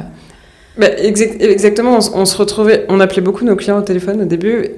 [0.77, 4.25] Bah, exact, exactement, on, on, se retrouvait, on appelait beaucoup nos clients au téléphone au
[4.25, 4.69] début,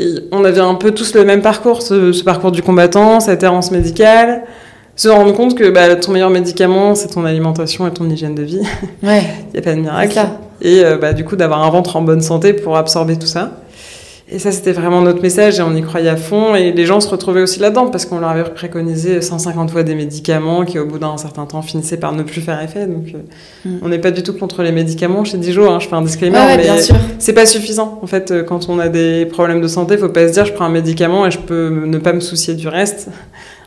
[0.00, 3.42] et on avait un peu tous le même parcours, ce, ce parcours du combattant, cette
[3.42, 4.42] errance médicale,
[4.98, 8.42] se rendre compte que bah, ton meilleur médicament, c'est ton alimentation et ton hygiène de
[8.42, 8.60] vie.
[9.02, 9.22] Ouais.
[9.48, 10.18] Il n'y a pas de miracle.
[10.60, 13.52] Et euh, bah, du coup, d'avoir un ventre en bonne santé pour absorber tout ça.
[14.30, 16.54] Et ça, c'était vraiment notre message et on y croyait à fond.
[16.56, 19.94] Et les gens se retrouvaient aussi là-dedans parce qu'on leur avait préconisé 150 fois des
[19.94, 22.86] médicaments qui, au bout d'un certain temps, finissaient par ne plus faire effet.
[22.86, 23.78] Donc, euh, mm.
[23.82, 25.70] on n'est pas du tout contre les médicaments chez Dijon.
[25.70, 26.82] Hein, je fais un disclaimer, ouais, mais
[27.20, 28.00] c'est pas suffisant.
[28.02, 30.52] En fait, euh, quand on a des problèmes de santé, faut pas se dire je
[30.52, 33.08] prends un médicament et je peux ne pas me soucier du reste.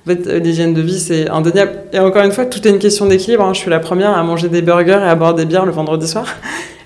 [0.06, 1.74] En fait, l'hygiène de vie, c'est indéniable.
[1.94, 3.44] Et encore une fois, tout est une question d'équilibre.
[3.44, 3.54] Hein.
[3.54, 6.08] Je suis la première à manger des burgers et à boire des bières le vendredi
[6.08, 6.26] soir.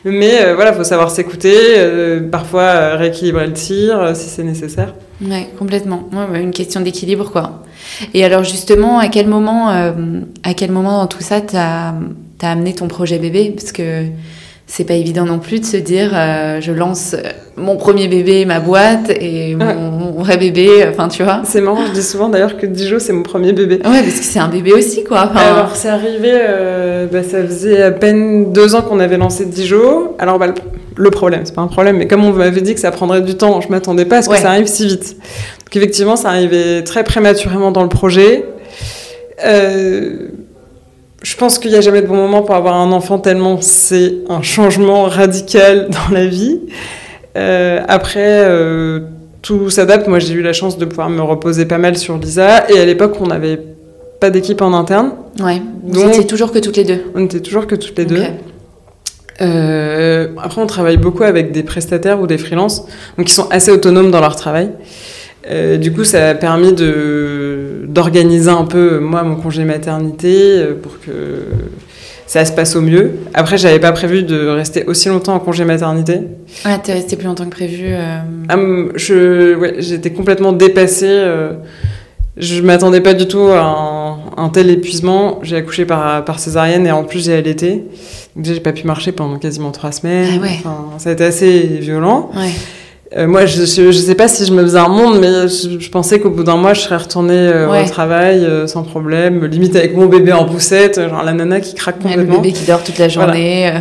[0.06, 4.44] Mais euh, voilà, il faut savoir s'écouter, euh, parfois euh, rééquilibrer le tir si c'est
[4.44, 4.94] nécessaire.
[5.20, 6.08] Ouais, complètement.
[6.14, 7.64] Ouais, une question d'équilibre, quoi.
[8.14, 11.94] Et alors justement, à quel moment, à quel moment dans tout ça, t'as
[12.42, 13.52] as amené ton projet bébé?
[13.56, 14.06] Parce que
[14.68, 17.16] c'est pas évident non plus de se dire euh, je lance
[17.56, 21.42] mon premier bébé, ma boîte et mon, vrai bébé, enfin tu vois.
[21.46, 23.76] C'est marrant, je dis souvent d'ailleurs que Dijon c'est mon premier bébé.
[23.76, 25.20] Ouais, parce que c'est un bébé aussi quoi.
[25.20, 30.14] Alors c'est arrivé, euh, bah, ça faisait à peine deux ans qu'on avait lancé Dijon.
[30.18, 30.48] Alors bah,
[30.98, 33.36] le, problème, c'est pas un problème, mais comme on m'avait dit que ça prendrait du
[33.36, 35.16] temps, je m'attendais pas à ce que ça arrive si vite.
[35.66, 38.46] Donc effectivement, ça arrivait très prématurément dans le projet.
[39.46, 40.30] Euh,
[41.26, 44.14] je pense qu'il n'y a jamais de bon moment pour avoir un enfant tellement c'est
[44.30, 46.60] un changement radical dans la vie.
[47.36, 49.00] Euh, après, euh,
[49.42, 50.08] tout s'adapte.
[50.08, 52.70] Moi, j'ai eu la chance de pouvoir me reposer pas mal sur Lisa.
[52.70, 53.60] Et à l'époque, on n'avait
[54.20, 55.14] pas d'équipe en interne.
[55.40, 55.62] Ouais.
[55.84, 57.02] Donc, toujours que toutes les deux.
[57.16, 58.24] On était toujours que toutes les deux.
[59.42, 62.86] Euh, après, on travaille beaucoup avec des prestataires ou des freelances,
[63.18, 64.70] donc ils sont assez autonomes dans leur travail.
[65.50, 70.74] Euh, du coup, ça a permis de d'organiser un peu moi mon congé maternité euh,
[70.74, 71.12] pour que
[72.28, 73.12] ça se passe au mieux.
[73.34, 76.22] Après, j'avais pas prévu de rester aussi longtemps en congé maternité.
[76.64, 77.86] Ah, t'es resté plus longtemps que prévu.
[77.90, 78.18] Euh...
[78.50, 78.58] Ah,
[78.96, 81.06] je, ouais, j'étais complètement dépassée.
[81.08, 81.54] Euh,
[82.38, 85.40] je m'attendais pas du tout à un, tel épuisement.
[85.44, 87.84] J'ai accouché par, par césarienne et en plus j'ai allaité.
[88.36, 90.40] Donc j'ai pas pu marcher pendant quasiment trois semaines.
[90.40, 90.56] Ah ouais.
[90.60, 92.32] enfin, ça a été assez violent.
[92.36, 92.52] Ouais.
[93.18, 96.20] Euh, moi, je, je, sais pas si je me faisais un monde, mais je, pensais
[96.20, 99.96] qu'au bout d'un mois, je serais retournée euh, au travail euh, sans problème, limite avec
[99.96, 102.36] mon bébé en poussette, genre la nana qui craque complètement.
[102.36, 103.72] le bébé qui dort toute la journée.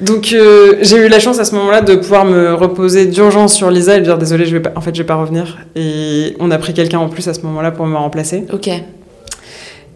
[0.00, 3.94] Donc j'ai eu la chance à ce moment-là de pouvoir me reposer d'urgence sur Lisa
[3.94, 5.58] et lui dire désolé, je vais pas, en fait, je vais pas revenir.
[5.76, 8.44] Et on a pris quelqu'un en plus à ce moment-là pour me remplacer.
[8.52, 8.70] Ok.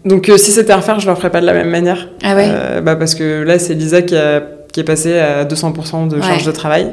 [0.05, 2.09] Donc si c'était à refaire, je le referais pas de la même manière.
[2.23, 2.49] Ah ouais.
[2.83, 6.45] bah parce que là, c'est Lisa qui, a, qui est passée à 200% de charge
[6.45, 6.93] de travail.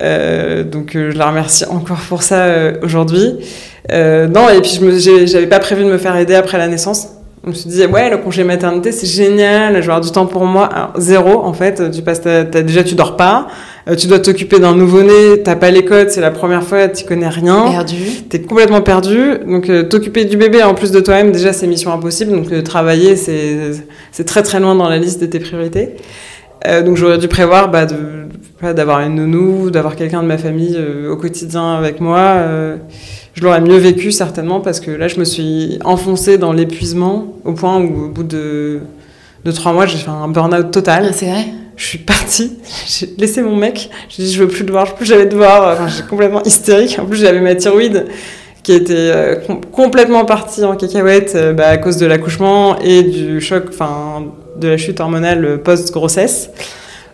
[0.00, 3.34] Euh, donc euh, je la remercie encore pour ça euh, aujourd'hui.
[3.90, 7.08] non, et puis je j'avais pas prévu de me faire aider après la naissance.
[7.44, 10.26] Je me suis dit, ouais, le congé maternité, c'est génial, je vais avoir du temps
[10.26, 10.66] pour moi.
[10.66, 11.90] Alors, zéro, en fait.
[11.90, 13.48] Tu passes, t'as, déjà, tu dors pas.
[13.98, 17.28] tu dois t'occuper d'un nouveau-né, t'as pas les codes, c'est la première fois, tu connais
[17.28, 17.68] rien.
[17.68, 17.96] Perdu.
[18.28, 19.38] T'es complètement perdu.
[19.44, 22.30] Donc, t'occuper du bébé en plus de toi-même, déjà, c'est mission impossible.
[22.30, 23.72] Donc, travailler, c'est,
[24.12, 25.96] c'est très très loin dans la liste de tes priorités.
[26.82, 27.86] Donc, j'aurais dû prévoir, bah,
[28.72, 32.18] d'avoir une nounou, d'avoir quelqu'un de ma famille euh, au quotidien avec moi.
[32.18, 32.76] Euh,
[33.34, 37.52] je l'aurais mieux vécu certainement parce que là, je me suis enfoncée dans l'épuisement au
[37.52, 38.80] point où, au bout de,
[39.44, 41.06] de trois mois, j'ai fait un burn-out total.
[41.08, 41.46] Ah, c'est vrai?
[41.74, 44.90] Je suis partie, j'ai laissé mon mec, j'ai dit je veux plus le voir, je
[44.92, 45.72] veux plus jamais te voir.
[45.72, 46.98] Enfin, j'étais complètement hystérique.
[47.00, 48.06] En plus, j'avais ma thyroïde
[48.62, 49.34] qui était euh,
[49.72, 54.76] complètement partie en cacahuète bah, à cause de l'accouchement et du choc, enfin, de la
[54.76, 56.50] chute hormonale post-grossesse.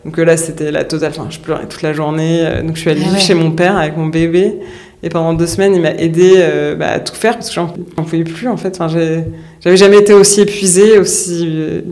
[0.04, 1.12] Donc euh, là, c'était la totale.
[1.16, 2.40] Enfin, je pleurais toute la journée.
[2.40, 4.54] Euh, donc je suis allée ah vivre chez mon père avec mon bébé.
[5.02, 7.68] Et pendant deux semaines, il m'a aidé euh, bah, à tout faire parce que j'en
[7.68, 8.76] pouvais plus en fait.
[8.80, 11.84] Enfin, j'avais jamais été aussi épuisée, aussi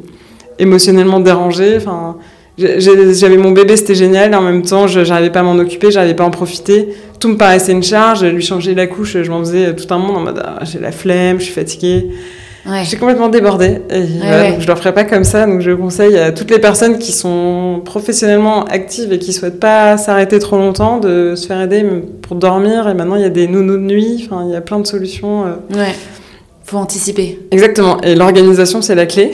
[0.59, 1.77] émotionnellement dérangée.
[1.77, 2.17] Enfin,
[2.59, 4.33] j'avais mon bébé, c'était génial.
[4.33, 6.89] Et en même temps, je n'arrivais pas à m'en occuper, j'arrivais pas à en profiter.
[7.21, 8.25] Tout me paraissait une charge.
[8.25, 10.91] Lui changer la couche, je m'en faisais tout un monde en mode ah, j'ai la
[10.91, 12.09] flemme, je suis fatiguée.
[12.69, 12.85] Ouais.
[12.85, 13.79] J'ai complètement débordé.
[13.91, 15.47] Et ouais, Donc je le ferai pas comme ça.
[15.47, 19.97] Donc je conseille à toutes les personnes qui sont professionnellement actives et qui souhaitent pas
[19.97, 21.85] s'arrêter trop longtemps de se faire aider
[22.23, 22.89] pour dormir.
[22.89, 24.29] Et maintenant il y a des nounous de nuit.
[24.29, 25.47] Enfin il y a plein de solutions.
[25.47, 25.79] Euh.
[25.79, 25.95] Ouais.
[26.65, 27.39] Faut anticiper.
[27.53, 28.01] Exactement.
[28.01, 29.33] Et l'organisation c'est la clé.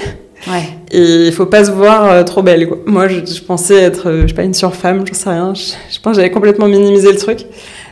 [0.49, 0.65] Ouais.
[0.91, 2.67] Et il faut pas se voir euh, trop belle.
[2.67, 2.79] Quoi.
[2.85, 5.55] Moi, je, je, pensais être, euh, je sais pas, une surfemme, je sais rien.
[5.55, 7.47] Je, je pense que j'avais complètement minimisé le truc.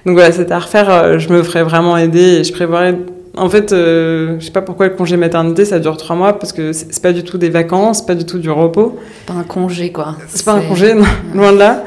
[0.05, 1.21] Donc voilà, c'était à refaire.
[1.21, 2.97] je me ferais vraiment aider et je prévoirais
[3.37, 6.53] en fait, euh, je sais pas pourquoi le congé maternité ça dure trois mois parce
[6.53, 8.99] que c'est pas du tout des vacances, pas du tout du repos.
[9.27, 10.17] Pas un congé quoi.
[10.29, 10.95] C'est pas un congé,
[11.35, 11.85] loin de là.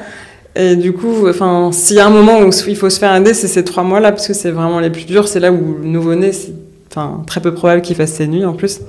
[0.55, 3.33] Et du coup, enfin, s'il y a un moment où il faut se faire aider,
[3.33, 5.27] c'est ces trois mois là parce que c'est vraiment les plus durs.
[5.27, 6.53] C'est là où le nouveau-né, c'est
[6.91, 8.79] enfin, très peu probable qu'il fasse ses nuits en plus.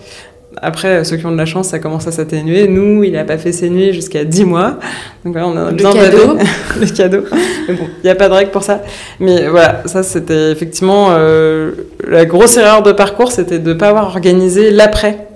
[0.62, 2.68] Après, ceux qui ont de la chance, ça commence à s'atténuer.
[2.68, 4.78] Nous, il n'a pas fait ses nuits jusqu'à 10 mois.
[5.24, 6.38] Donc voilà, on a le cadeau.
[6.80, 7.24] le cadeau.
[7.68, 8.82] Mais bon, il n'y a pas de règle pour ça.
[9.20, 11.72] Mais voilà, ça c'était effectivement euh,
[12.06, 15.26] la grosse erreur de parcours, c'était de ne pas avoir organisé l'après.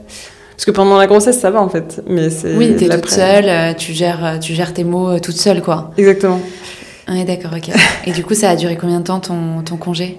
[0.51, 2.03] Parce que pendant la grossesse, ça va en fait.
[2.09, 5.37] Mais c'est oui, t'es toute seule, euh, tu gères, euh, tu gères tes mots toute
[5.37, 5.93] seule, quoi.
[5.97, 6.41] Exactement.
[7.09, 7.75] Oui, d'accord, ok.
[8.07, 10.19] Et du coup, ça a duré combien de temps ton, ton congé?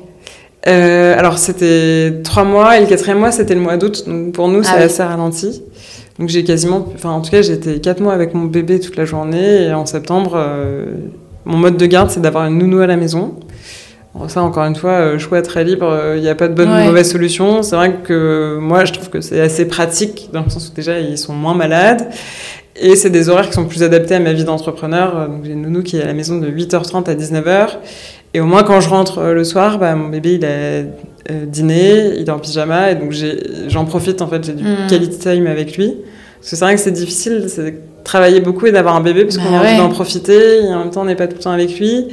[0.67, 4.03] Euh, alors c'était trois mois et le quatrième mois c'était le mois d'août.
[4.07, 5.63] Donc pour nous c'est ah assez ralenti.
[6.17, 9.05] Donc j'ai quasiment enfin en tout cas j'étais quatre mois avec mon bébé toute la
[9.05, 9.63] journée.
[9.63, 10.85] Et en septembre euh,
[11.45, 13.35] mon mode de garde c'est d'avoir une nounou à la maison.
[14.27, 16.85] Ça encore une fois euh, choix très libre il n'y a pas de bonne ou
[16.87, 17.63] mauvaise solution.
[17.63, 20.99] C'est vrai que moi je trouve que c'est assez pratique dans le sens où déjà
[20.99, 22.09] ils sont moins malades.
[22.81, 25.27] Et c'est des horaires qui sont plus adaptés à ma vie d'entrepreneur.
[25.29, 27.77] Donc j'ai une nounou qui est à la maison de 8h30 à 19h.
[28.33, 31.45] Et au moins, quand je rentre euh, le soir, bah, mon bébé, il a euh,
[31.45, 33.13] dîné, il est en pyjama, et donc
[33.67, 34.87] j'en profite, en fait, j'ai du mmh.
[34.89, 35.95] quality time avec lui.
[36.39, 37.47] Parce que c'est vrai que c'est difficile,
[38.03, 39.77] travailler beaucoup et d'avoir un bébé parce Bah qu'on a envie ouais.
[39.77, 42.07] d'en profiter et en même temps on n'est pas tout le temps avec lui.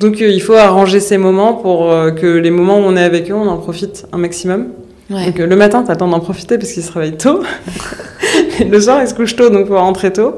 [0.00, 3.02] Donc euh, il faut arranger ces moments pour euh, que les moments où on est
[3.02, 4.68] avec eux, on en profite un maximum.
[5.10, 5.26] Ouais.
[5.26, 7.42] Donc euh, le matin, t'as le temps d'en profiter parce qu'il se réveille tôt.
[8.60, 10.34] Le soir, il se couche tôt, donc faut rentrer tôt.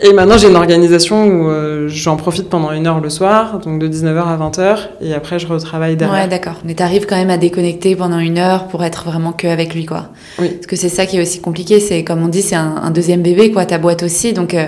[0.00, 3.78] Et maintenant, j'ai une organisation où euh, j'en profite pendant une heure le soir, donc
[3.78, 6.24] de 19h à 20h, et après je retravaille derrière.
[6.24, 6.56] Ouais, d'accord.
[6.64, 9.86] Mais t'arrives quand même à déconnecter pendant une heure pour être vraiment que avec lui,
[9.86, 10.06] quoi.
[10.40, 10.48] Oui.
[10.48, 11.78] Parce que c'est ça qui est aussi compliqué.
[11.78, 13.64] C'est comme on dit, c'est un, un deuxième bébé, quoi.
[13.64, 14.66] Ta boîte aussi, donc euh,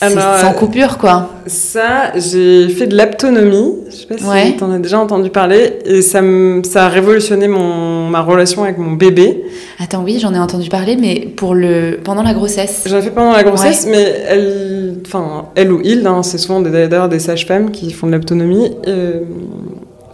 [0.00, 1.30] Alors, sans euh, coupure, quoi.
[1.46, 3.74] Ça, j'ai fait de l'aptonomie.
[3.90, 4.56] Je sais pas si Ouais.
[4.56, 6.20] t'en as déjà entendu parler, et ça,
[6.62, 9.42] ça a révolutionné mon, ma relation avec mon bébé.
[9.80, 12.84] Attends, oui, j'en ai entendu parler, mais pour le pendant la grossesse.
[12.86, 16.60] J'en ai fait pendant la grossesse, mais elle, enfin, elle ou il, hein, c'est souvent
[16.60, 18.70] des- d'ailleurs des sages-femmes qui font de l'autonomie.
[18.86, 19.20] Euh,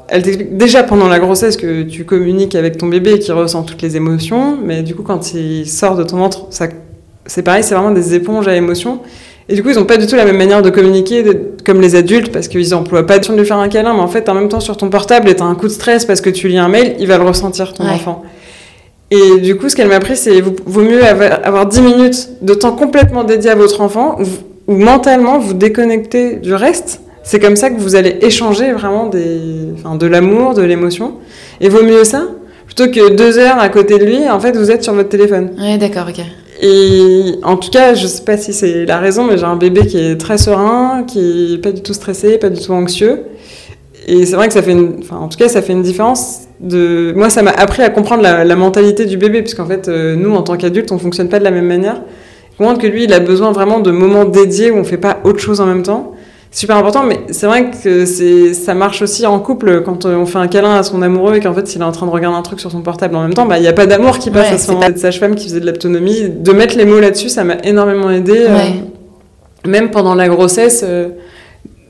[0.09, 3.63] elle t'explique déjà pendant la grossesse que tu communiques avec ton bébé et qu'il ressent
[3.65, 6.69] toutes les émotions, mais du coup, quand il sort de ton ventre, ça,
[7.27, 9.01] c'est pareil, c'est vraiment des éponges à émotions.
[9.49, 11.81] Et du coup, ils n'ont pas du tout la même manière de communiquer de- comme
[11.81, 14.29] les adultes parce qu'ils n'emploient pas de de lui faire un câlin, mais en fait,
[14.29, 16.49] en même temps, sur ton portable, et t'as un coup de stress parce que tu
[16.49, 17.91] lis un mail, il va le ressentir, ton Ouais.
[17.91, 18.23] enfant.
[19.11, 22.55] Et du coup, ce qu'elle m'a appris, c'est vaut mieux avoir, avoir 10 minutes de
[22.55, 24.17] temps complètement dédié à votre enfant,
[24.67, 27.01] où mentalement vous déconnectez du reste.
[27.23, 29.39] C'est comme ça que vous allez échanger vraiment des,
[29.75, 31.15] enfin, de l'amour, de l'émotion.
[31.61, 32.25] Et vaut mieux ça,
[32.67, 35.51] plutôt que deux heures à côté de lui, en fait, vous êtes sur votre téléphone.
[35.59, 36.25] Ouais, d'accord, ok.
[36.63, 39.87] Et en tout cas, je sais pas si c'est la raison, mais j'ai un bébé
[39.87, 43.25] qui est très serein, qui est pas du tout stressé, pas du tout anxieux.
[44.07, 46.41] Et c'est vrai que ça fait une, enfin, en tout cas, ça fait une différence
[46.61, 50.15] de, moi, ça m'a appris à comprendre la, la mentalité du bébé, puisqu'en fait, euh,
[50.15, 52.01] nous, en tant qu'adultes, on fonctionne pas de la même manière.
[52.57, 55.41] Comprendre que lui, il a besoin vraiment de moments dédiés où on fait pas autre
[55.41, 56.14] chose en même temps.
[56.55, 60.25] Super important, mais c'est vrai que c'est, ça marche aussi en couple quand euh, on
[60.25, 62.39] fait un câlin à son amoureux et qu'en fait, s'il est en train de regarder
[62.39, 64.31] un truc sur son portable en même temps, bah, il n'y a pas d'amour qui
[64.31, 67.43] passe Ouais, à ce sage-femme qui faisait de l'autonomie, de mettre les mots là-dessus, ça
[67.43, 68.47] m'a énormément aidé.
[68.49, 68.59] euh,
[69.67, 71.09] même pendant la grossesse, euh,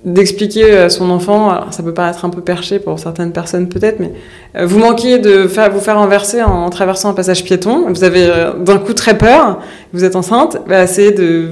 [0.04, 4.00] d'expliquer à son enfant, alors ça peut paraître un peu perché pour certaines personnes peut-être,
[4.00, 4.12] mais
[4.56, 8.24] euh, vous manquiez de faire, vous faire renverser en traversant un passage piéton, vous avez
[8.26, 9.60] euh, d'un coup très peur,
[9.94, 11.48] vous êtes enceinte, bah, c'est de,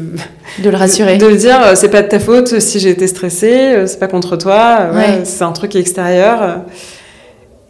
[0.62, 1.16] De le rassurer.
[1.16, 4.08] de, de dire euh, c'est pas de ta faute si j'ai été stressée, c'est pas
[4.08, 5.20] contre toi, ouais, Ouais.
[5.24, 6.60] c'est un truc extérieur.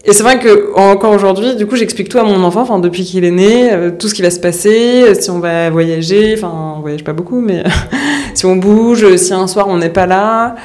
[0.05, 3.05] Et c'est vrai que encore aujourd'hui, du coup, j'explique tout à mon enfant, enfin depuis
[3.05, 6.34] qu'il est né, euh, tout ce qui va se passer, euh, si on va voyager,
[6.36, 7.62] enfin on voyage pas beaucoup, mais
[8.34, 10.57] si on bouge, si un soir on n'est pas là,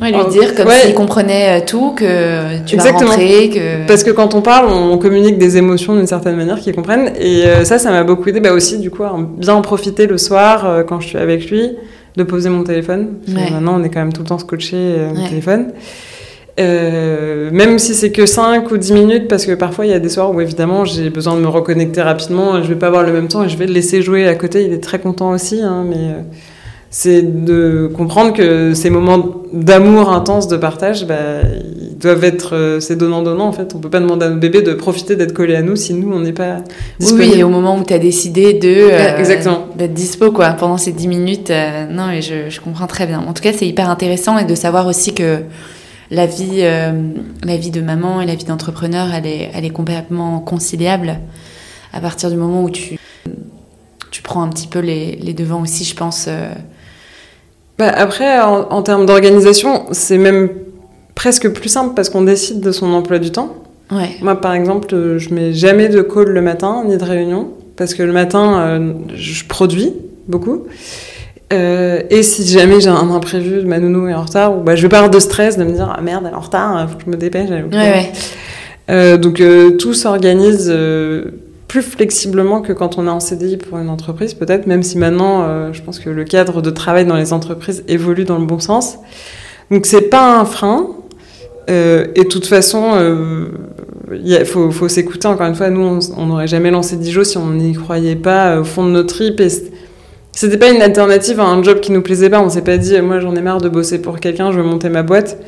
[0.00, 0.74] Ouais, lui dire comme ouais.
[0.84, 3.10] s'il comprenait euh, tout, que tu Exactement.
[3.10, 3.86] vas rentrer, que.
[3.88, 7.44] parce que quand on parle, on communique des émotions d'une certaine manière qu'ils comprennent, et
[7.64, 10.84] ça, ça m'a beaucoup aidé, bah aussi du coup, à bien en profiter le soir
[10.88, 11.72] quand je suis avec lui,
[12.16, 13.14] de poser mon téléphone.
[13.24, 13.50] Parce que Ouais.
[13.50, 15.28] Maintenant, on est quand même tout le temps scotché au Ouais.
[15.28, 15.72] téléphone.
[16.58, 20.00] Euh, même si c'est que 5 ou 10 minutes, parce que parfois il y a
[20.00, 23.12] des soirs où évidemment j'ai besoin de me reconnecter rapidement, je vais pas avoir le
[23.12, 25.60] même temps et je vais le laisser jouer à côté, il est très content aussi,
[25.62, 26.20] hein, mais euh,
[26.90, 31.42] c'est de comprendre que ces moments d'amour intense, de partage, bah,
[31.80, 33.74] ils doivent être, euh, c'est donnant-donnant en fait.
[33.74, 36.12] On peut pas demander à nos bébés de profiter d'être collés à nous si nous
[36.12, 36.64] on n'est pas Oui,
[36.98, 37.32] disponible.
[37.34, 39.66] oui, et au moment où tu as décidé de euh, exactement.
[39.76, 41.50] d'être dispo quoi, pendant ces 10 minutes.
[41.90, 43.20] non, mais je, je comprends très bien.
[43.26, 45.38] En tout cas, c'est hyper intéressant et de savoir aussi que
[46.10, 46.92] la vie, euh,
[47.44, 51.18] la vie de maman et la vie d'entrepreneur, elle est, elle est complètement conciliable
[51.92, 52.98] à partir du moment où tu,
[54.10, 56.26] tu prends un petit peu les, les devants aussi, je pense.
[56.28, 56.50] euh,
[57.78, 60.50] Bah, après, en, en termes d'organisation, c'est même
[61.14, 63.54] presque plus simple parce qu'on décide de son emploi du temps.
[63.90, 64.10] Ouais.
[64.20, 68.02] Moi, par exemple, je mets jamais de call le matin, ni de réunion, parce que
[68.02, 69.94] le matin, euh, je produis
[70.26, 70.64] beaucoup.
[71.52, 74.82] Euh, et si jamais j'ai un imprévu, ma nounou est en retard, ou bah, je
[74.82, 76.96] vais pas avoir de stress de me dire ah merde, elle est en retard, faut
[76.98, 77.48] que je me dépêche.
[77.48, 78.12] Ouais, ouais.
[78.90, 80.70] Euh, donc euh, tout s'organise
[81.68, 85.72] plus flexiblement que quand on est en CDI pour une entreprise, peut-être, même si maintenant,
[85.72, 88.96] je pense que le cadre de travail dans les entreprises évolue dans le bon sens.
[89.70, 90.88] Donc c'est pas un frein.
[91.68, 91.72] Et
[92.22, 92.82] de toute façon,
[94.10, 95.28] il faut, faut s'écouter.
[95.28, 98.64] Encore une fois, nous, on- n'aurait jamais lancé Dijo si on n'y croyait pas au
[98.64, 99.40] fond de notre tripes.
[99.40, 99.48] Et
[100.32, 102.40] c'était pas une alternative à un job qui nous plaisait pas.
[102.40, 104.88] On s'est pas dit, moi, j'en ai marre de bosser pour quelqu'un, je veux monter
[104.88, 105.38] ma boîte.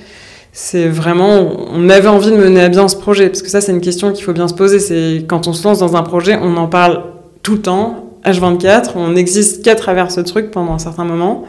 [0.52, 3.70] C'est vraiment, on avait envie de mener à bien ce projet, parce que ça, c'est
[3.70, 4.80] une question qu'il faut bien se poser.
[4.80, 7.04] C'est quand on se lance dans un projet, on en parle
[7.42, 11.44] tout le temps, H24, on n'existe qu'à travers ce truc pendant un certain moment.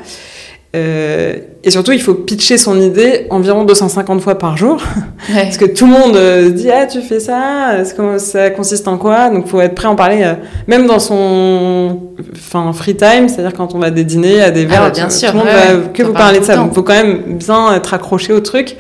[0.73, 4.81] Euh, et surtout, il faut pitcher son idée environ 250 fois par jour.
[5.29, 5.43] Ouais.
[5.43, 8.87] Parce que tout le monde euh, dit ah tu fais ça, c'est comment- ça consiste
[8.87, 9.29] en quoi?
[9.29, 10.33] Donc faut être prêt à en parler euh,
[10.65, 11.99] même dans son
[12.33, 15.05] enfin free time, c'est-à-dire quand on va à des dîners, à des verres, bah, bien
[15.05, 16.55] tout, sûr, tout le monde ouais, va que vous parle parler de ça.
[16.55, 18.75] Donc faut quand même bien être accroché au truc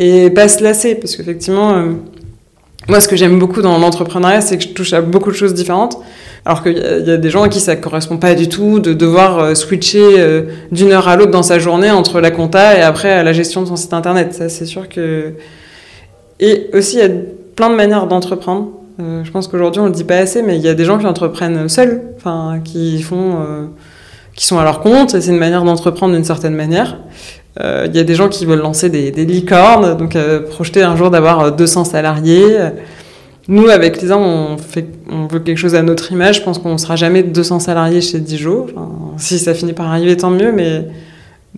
[0.00, 1.92] et pas se lasser parce qu'effectivement euh,
[2.88, 5.54] moi, ce que j'aime beaucoup dans l'entrepreneuriat, c'est que je touche à beaucoup de choses
[5.54, 5.98] différentes.
[6.44, 9.40] Alors qu'il y, a des gens à qui ça correspond pas du tout de devoir
[9.40, 13.24] euh, switcher euh, d'une heure à l'autre dans sa journée entre la compta et après
[13.24, 14.32] la gestion de son site internet.
[14.32, 15.32] Ça, c'est sûr que.
[16.38, 17.10] Et aussi, il y a
[17.56, 18.68] plein de manières d'entreprendre.
[19.00, 20.98] Euh, je pense qu'aujourd'hui, on le dit pas assez, mais il y a des gens
[20.98, 23.38] qui entreprennent seuls, enfin, qui font,
[24.36, 25.14] qui sont à leur compte.
[25.14, 26.98] Et c'est une manière d'entreprendre d'une certaine manière.
[27.58, 30.16] Il y a des gens qui veulent lancer des, des licornes, donc
[30.50, 32.58] projeter un jour d'avoir 200 salariés.
[33.48, 36.36] Nous, avec Lisa, on, fait, on veut quelque chose à notre image.
[36.36, 38.66] Je pense qu'on ne sera jamais 200 salariés chez Dijon.
[38.68, 40.50] Enfin, si ça finit par arriver, tant mieux.
[40.50, 40.86] Mais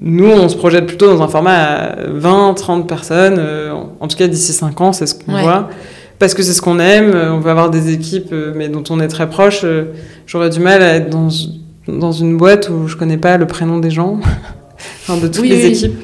[0.00, 3.36] nous, on se projette plutôt dans un format à 20, 30 personnes.
[3.38, 5.70] Euh, en tout cas, d'ici 5 ans, c'est ce qu'on voit.
[6.18, 7.12] Parce que c'est ce qu'on aime.
[7.14, 9.64] Euh, on veut avoir des équipes, euh, mais dont on est très proche.
[10.26, 11.28] J'aurais du mal à être dans,
[11.88, 14.20] dans une boîte où je connais pas le prénom des gens,
[15.08, 15.98] enfin, de toutes les équipes.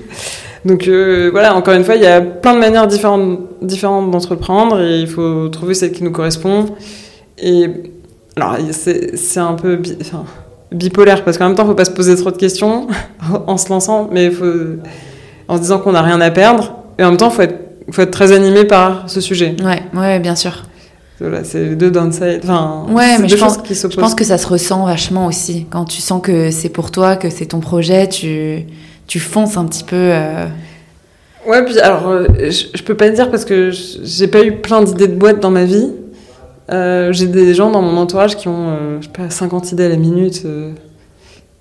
[0.65, 4.81] Donc euh, voilà, encore une fois, il y a plein de manières différentes, différentes d'entreprendre
[4.81, 6.67] et il faut trouver celle qui nous correspond.
[7.39, 7.69] Et
[8.37, 9.81] alors, c'est un peu
[10.73, 12.89] bipolaire parce qu'en même temps, il ne faut pas se poser trop de questions
[13.47, 14.45] en se lançant, mais faut,
[15.49, 16.77] en se disant qu'on n'a rien à perdre.
[16.99, 17.59] Et en même temps, il faut être,
[17.91, 19.55] faut être très animé par ce sujet.
[19.63, 20.63] Ouais, ouais, bien sûr.
[21.21, 22.41] Voilà, c'est deux downside.
[22.43, 25.67] Enfin, ouais, mais je pense, je pense que ça se ressent vachement aussi.
[25.71, 28.65] Quand tu sens que c'est pour toi, que c'est ton projet, tu
[29.07, 29.97] tu fonces un petit peu.
[29.97, 30.47] Euh...
[31.47, 35.09] Ouais, puis alors, euh, je, peux pas dire parce que j'ai pas eu plein d'idées
[35.09, 35.91] de boîte dans ma vie.
[36.73, 39.89] Euh, j'ai des gens dans mon entourage qui ont, je sais pas, 50 idées à
[39.91, 40.43] la minute.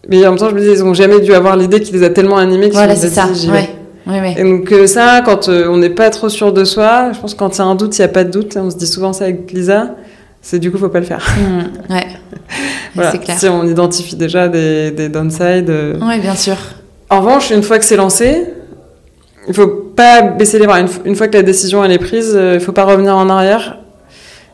[0.08, 2.04] Mais en même temps, je me dis, ils ont jamais dû avoir l'idée qui les
[2.04, 3.28] a tellement animés qu'ils voilà, c'est ça.
[3.52, 3.70] Ouais.
[4.06, 4.36] Ouais, ouais.
[4.38, 7.56] Et donc ça, quand on n'est pas trop sûr de soi, je pense que quand
[7.56, 8.58] il y a un doute, il n'y a pas de doute.
[8.58, 9.96] On se dit souvent ça avec Lisa.
[10.42, 11.26] C'est du coup, faut pas le faire.
[11.38, 12.08] Mmh, ouais.
[12.96, 13.12] voilà.
[13.12, 13.40] Clair.
[13.40, 15.72] Si on identifie déjà des, des downsides.
[16.02, 16.58] Oui, bien sûr.
[17.14, 18.44] En revanche, une fois que c'est lancé,
[19.48, 20.80] il faut pas baisser les bras.
[20.80, 23.78] Une, fois que la décision est prise, euh, il faut pas revenir en arrière.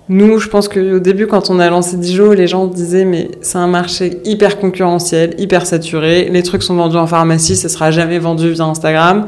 [0.09, 3.59] Nous, je pense qu'au début, quand on a lancé Dijon, les gens disaient mais c'est
[3.59, 6.27] un marché hyper concurrentiel, hyper saturé.
[6.29, 9.27] Les trucs sont vendus en pharmacie, ça sera jamais vendu via Instagram.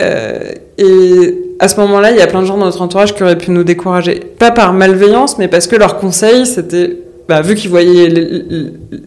[0.00, 3.22] Euh, et à ce moment-là, il y a plein de gens dans notre entourage qui
[3.24, 6.96] auraient pu nous décourager, pas par malveillance, mais parce que leur conseil, c'était
[7.28, 8.08] bah, vu qu'ils voyaient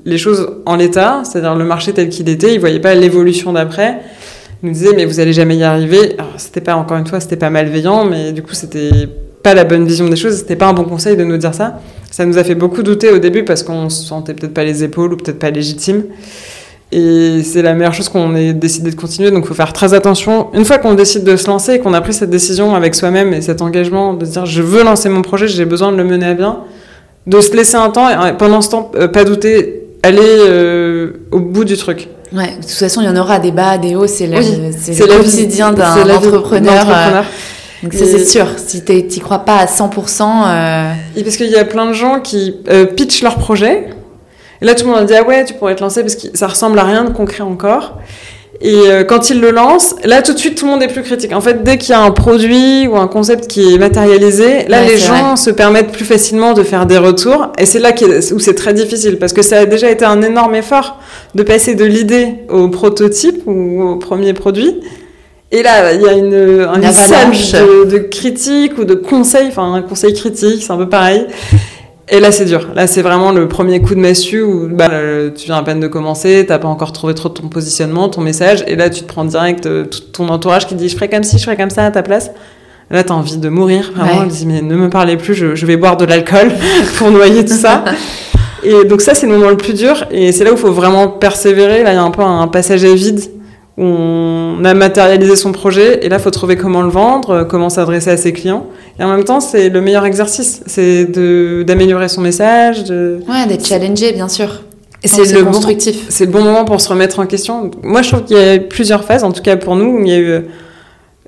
[0.05, 3.99] les, choses en l'état, c'est-à-dire le marché tel qu'il était, ils voyaient pas l'évolution d'après.
[4.61, 6.17] Ils nous disaient mais vous allez jamais y arriver.
[6.37, 9.09] C'était pas encore une fois, c'était pas malveillant, mais du coup c'était
[9.41, 10.37] pas la bonne vision des choses.
[10.37, 11.79] C'était pas un bon conseil de nous dire ça.
[12.11, 14.83] Ça nous a fait beaucoup douter au début parce qu'on se sentait peut-être pas les
[14.83, 16.03] épaules ou peut-être pas légitime.
[16.91, 19.31] Et c'est la meilleure chose qu'on ait décidé de continuer.
[19.31, 20.49] Donc, il faut faire très attention.
[20.53, 23.33] Une fois qu'on décide de se lancer et qu'on a pris cette décision avec soi-même
[23.33, 26.03] et cet engagement de se dire je veux lancer mon projet, j'ai besoin de le
[26.03, 26.59] mener à bien,
[27.27, 31.39] de se laisser un temps et pendant ce temps, euh, pas douter, aller euh, au
[31.39, 32.09] bout du truc.
[32.33, 34.41] Ouais, de toute façon, il y en aura des bas, des hauts, c'est le,
[34.77, 36.85] c'est le quotidien d'un entrepreneur.
[36.87, 37.21] Euh,
[37.83, 38.47] donc ça, c'est sûr.
[38.57, 40.21] Si tu n'y crois pas à 100%...
[40.23, 40.93] Euh...
[41.15, 43.89] Et parce qu'il y a plein de gens qui euh, pitchent leur projet.
[44.61, 46.27] Et là, tout le monde a dit, ah ouais, tu pourrais te lancer parce que
[46.35, 47.97] ça ressemble à rien de concret encore.
[48.63, 51.01] Et euh, quand il le lance, là tout de suite tout le monde est plus
[51.01, 51.33] critique.
[51.33, 54.83] En fait, dès qu'il y a un produit ou un concept qui est matérialisé, là
[54.83, 57.51] les gens se permettent plus facilement de faire des retours.
[57.57, 57.91] Et c'est là
[58.33, 60.99] où c'est très difficile parce que ça a déjà été un énorme effort
[61.33, 64.79] de passer de l'idée au prototype ou au premier produit.
[65.53, 69.81] Et là, il y a une, un de, de critiques ou de conseils, enfin un
[69.81, 71.25] conseil critique, c'est un peu pareil.
[72.13, 72.67] Et là, c'est dur.
[72.75, 74.89] Là, c'est vraiment le premier coup de massue où bah,
[75.33, 78.65] tu viens à peine de commencer, t'as pas encore trouvé trop ton positionnement, ton message,
[78.67, 81.23] et là, tu te prends direct euh, tout ton entourage qui dit je ferai comme
[81.23, 82.31] ci, je ferai comme ça à ta place.
[82.89, 84.23] Là, t'as envie de mourir, vraiment.
[84.23, 84.27] Ouais.
[84.27, 86.51] dis mais ne me parlez plus, je, je vais boire de l'alcool
[86.97, 87.85] pour noyer tout ça.
[88.63, 90.73] et donc ça, c'est le moment le plus dur, et c'est là où il faut
[90.73, 91.81] vraiment persévérer.
[91.83, 93.21] Là, il y a un peu un passage à vide
[93.83, 98.11] on a matérialisé son projet et là, il faut trouver comment le vendre, comment s'adresser
[98.11, 98.67] à ses clients.
[98.99, 102.83] Et en même temps, c'est le meilleur exercice, c'est d'améliorer son message.
[102.83, 103.19] De...
[103.27, 104.61] Ouais, d'être challengé, bien sûr.
[105.03, 105.41] Et c'est le.
[105.41, 107.71] Bon, le bon moment pour se remettre en question.
[107.81, 109.99] Moi, je trouve qu'il y a plusieurs phases, en tout cas pour nous.
[109.99, 110.41] Il y a eu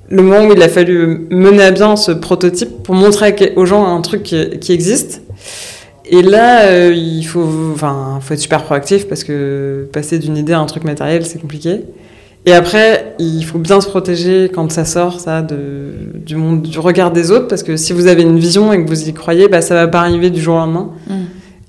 [0.10, 3.96] le moment où il a fallu mener à bien ce prototype pour montrer aux gens
[3.96, 5.24] un truc qui, existe.
[6.06, 10.54] Et là, euh, il faut, enfin, faut être super proactif parce que passer d'une idée
[10.54, 11.82] à un truc matériel, c'est compliqué.
[12.46, 15.94] Et après, il faut bien se protéger quand ça sort, ça, de,
[16.26, 18.90] du monde, du regard des autres, parce que si vous avez une vision et que
[18.90, 20.90] vous y croyez, bah, ça va pas arriver du jour au lendemain.
[21.08, 21.14] Mm.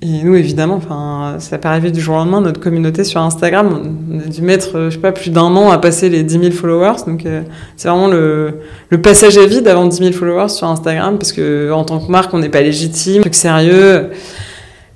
[0.03, 2.41] Et nous, évidemment, enfin, ça pas arriver du jour au lendemain.
[2.41, 5.79] Notre communauté sur Instagram, on a dû mettre, je sais pas, plus d'un an à
[5.79, 7.05] passer les 10 000 followers.
[7.07, 7.43] Donc, euh,
[7.77, 8.61] c'est vraiment le,
[8.91, 12.11] le, passage à vide avant 10 000 followers sur Instagram, parce que en tant que
[12.11, 14.11] marque, on n'est pas légitime, truc sérieux.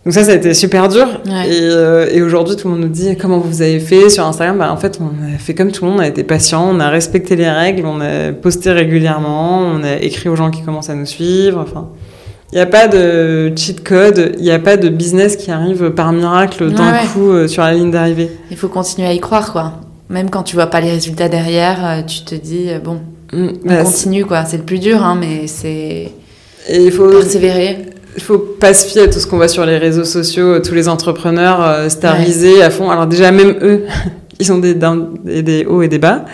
[0.08, 1.06] Donc ça, ça a été super dur.
[1.26, 1.50] Ouais.
[1.50, 4.56] Et, euh, et aujourd'hui, tout le monde nous dit comment vous avez fait sur Instagram?
[4.56, 6.80] Bah, en fait, on a fait comme tout le monde, on a été patient, on
[6.80, 10.88] a respecté les règles, on a posté régulièrement, on a écrit aux gens qui commencent
[10.88, 11.60] à nous suivre.
[11.62, 11.88] Enfin,
[12.52, 15.90] il n'y a pas de cheat code, il n'y a pas de business qui arrive
[15.90, 17.06] par miracle d'un Ouais, ouais.
[17.12, 18.30] coup euh, sur la ligne d'arrivée.
[18.50, 19.74] Il faut continuer à y croire, quoi.
[20.08, 23.00] Même quand tu vois pas les résultats derrière, euh, tu te dis, bon,
[23.30, 24.46] Mm, on bah, c'est- continue, quoi.
[24.46, 26.10] C'est le plus dur, hein, mais c'est
[26.70, 27.80] et il faut, persévérer.
[28.18, 30.74] Il faut pas se fier à tout ce qu'on voit sur les réseaux sociaux, tous
[30.74, 32.90] les entrepreneurs euh, starisés à fond.
[32.90, 33.84] Alors déjà, même eux,
[34.40, 36.24] ils ont des, down- des, des hauts et des bas.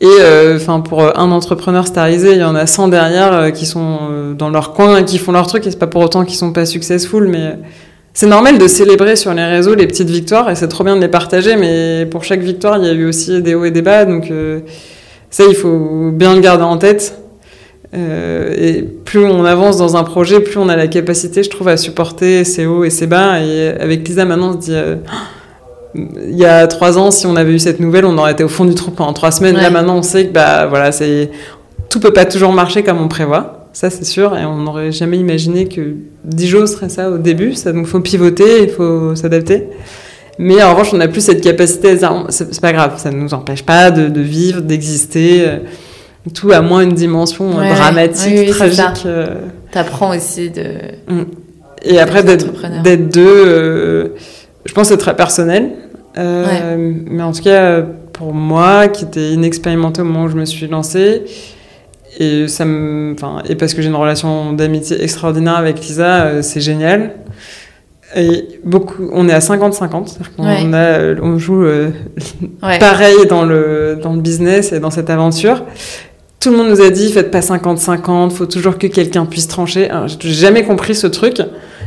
[0.00, 3.66] Et euh, enfin, pour un entrepreneur starisé, il y en a 100 derrière euh, qui
[3.66, 6.36] sont euh, dans leur coin, qui font leur truc, et c'est pas pour autant qu'ils
[6.36, 7.52] sont pas successful, mais euh,
[8.12, 11.00] c'est normal de célébrer sur les réseaux les petites victoires, et c'est trop bien de
[11.00, 13.82] les partager, mais pour chaque victoire, il y a eu aussi des hauts et des
[13.82, 14.60] bas, donc euh,
[15.30, 17.16] ça, il faut bien le garder en tête.
[17.96, 21.68] Euh, et plus on avance dans un projet, plus on a la capacité, je trouve,
[21.68, 23.40] à supporter ses hauts et ses bas.
[23.40, 24.96] Et avec Lisa, maintenant, on se dit, euh,
[25.94, 28.48] il y a trois ans, si on avait eu cette nouvelle, on aurait été au
[28.48, 29.56] fond du trou pendant trois semaines.
[29.56, 31.30] Là, maintenant, on sait que bah voilà, c'est
[31.88, 33.68] tout peut pas toujours marcher comme on prévoit.
[33.72, 34.36] Ça, c'est sûr.
[34.36, 37.54] Et on n'aurait jamais imaginé que Dijon serait ça au début.
[37.54, 39.68] Ça, donc, faut pivoter, il faut s'adapter.
[40.38, 43.10] Mais en revanche, on n'a plus cette capacité à dire, c'est c'est pas grave, ça
[43.10, 45.46] ne nous empêche pas de, de vivre, d'exister.
[46.34, 49.04] Tout a moins une dimension euh, Ouais, dramatique, oui, oui, tragique.
[49.06, 49.26] euh,
[49.70, 50.64] T'apprends aussi de.
[51.82, 54.08] et après, d'être deux, euh,
[54.64, 55.70] je pense que c'est très personnel.
[56.18, 60.44] Euh, Mais en tout cas, pour moi, qui était inexpérimentée au moment où je me
[60.46, 61.22] suis lancée,
[62.18, 63.14] et, ça me,
[63.48, 67.12] et parce que j'ai une relation d'amitié extraordinaire avec Lisa, euh, c'est génial.
[68.16, 71.16] Et beaucoup, on est à 50-50, c'est-à-dire qu'on Ouais.
[71.22, 71.92] on joue Ouais.
[72.80, 75.64] pareil dans le, dans le business et dans cette aventure.
[76.40, 79.90] Tout le monde nous a dit, faites pas 50-50, faut toujours que quelqu'un puisse trancher.
[79.90, 81.40] Alors, J'ai jamais compris ce truc.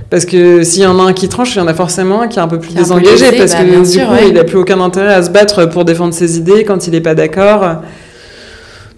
[0.09, 2.27] Parce que s'il y en a un qui tranche, il y en a forcément un
[2.27, 3.31] qui est un peu plus peu désengagé.
[3.37, 4.29] parce bah, que du sûr, coup, ouais.
[4.29, 7.01] il a plus aucun intérêt à se battre pour défendre ses idées quand il n'est
[7.01, 7.83] pas d'accord.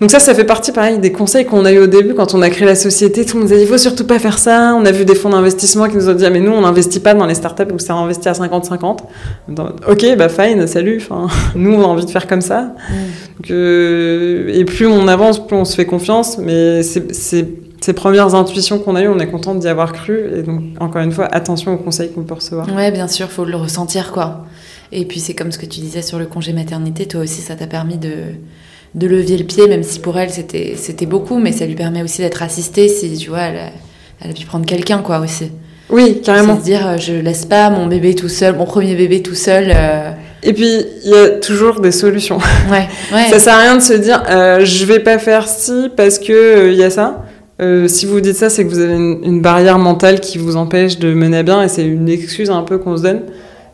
[0.01, 2.41] Donc ça, ça fait partie, pareil, des conseils qu'on a eu au début quand on
[2.41, 3.23] a créé la société.
[3.23, 4.73] Tout le monde nous a dit, il faut surtout pas faire ça.
[4.75, 6.99] On a vu des fonds d'investissement qui nous ont dit, ah, mais nous, on n'investit
[6.99, 8.99] pas dans les startups où c'est investi à 50-50.
[9.47, 10.99] Dans- Ok, bah fine, salut.
[11.01, 12.61] Enfin, nous, on a envie de faire comme ça.
[12.61, 12.93] Mm.
[13.37, 16.39] Donc, euh, et plus on avance, plus on se fait confiance.
[16.39, 20.19] Mais c'est- ces premières intuitions qu'on a eues, on est content d'y avoir cru.
[20.35, 22.67] Et donc, encore une fois, attention aux conseils qu'on peut recevoir.
[22.75, 24.45] Ouais, bien sûr, faut le ressentir, quoi.
[24.91, 27.55] Et puis c'est comme ce que tu disais sur le congé maternité, toi aussi ça
[27.55, 28.09] t'a permis de,
[28.95, 32.03] de lever le pied, même si pour elle c'était c'était beaucoup, mais ça lui permet
[32.03, 33.69] aussi d'être assistée si, tu vois, elle a,
[34.23, 35.51] elle a pu prendre quelqu'un, quoi, aussi.
[35.89, 36.55] Oui, carrément.
[36.55, 39.35] C'est se dire, euh, je laisse pas mon bébé tout seul, mon premier bébé tout
[39.35, 39.65] seul.
[39.75, 40.11] euh,
[40.43, 40.69] Et puis,
[41.03, 42.37] il y a toujours des solutions.
[42.71, 43.27] Ouais, ouais.
[43.29, 46.31] Ça sert à rien de se dire, euh, je vais pas faire ci parce que
[46.31, 47.25] euh, il y a ça.
[47.87, 50.97] Si vous dites ça, c'est que vous avez une, une barrière mentale qui vous empêche
[50.97, 53.21] de mener à bien et c'est une excuse un peu qu'on se donne.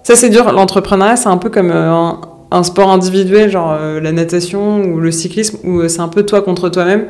[0.03, 0.51] Ça, c'est dur.
[0.51, 2.19] L'entrepreneuriat, c'est un peu comme un,
[2.51, 6.23] un sport individuel, genre euh, la natation ou le cyclisme, où euh, c'est un peu
[6.23, 7.05] toi contre toi-même.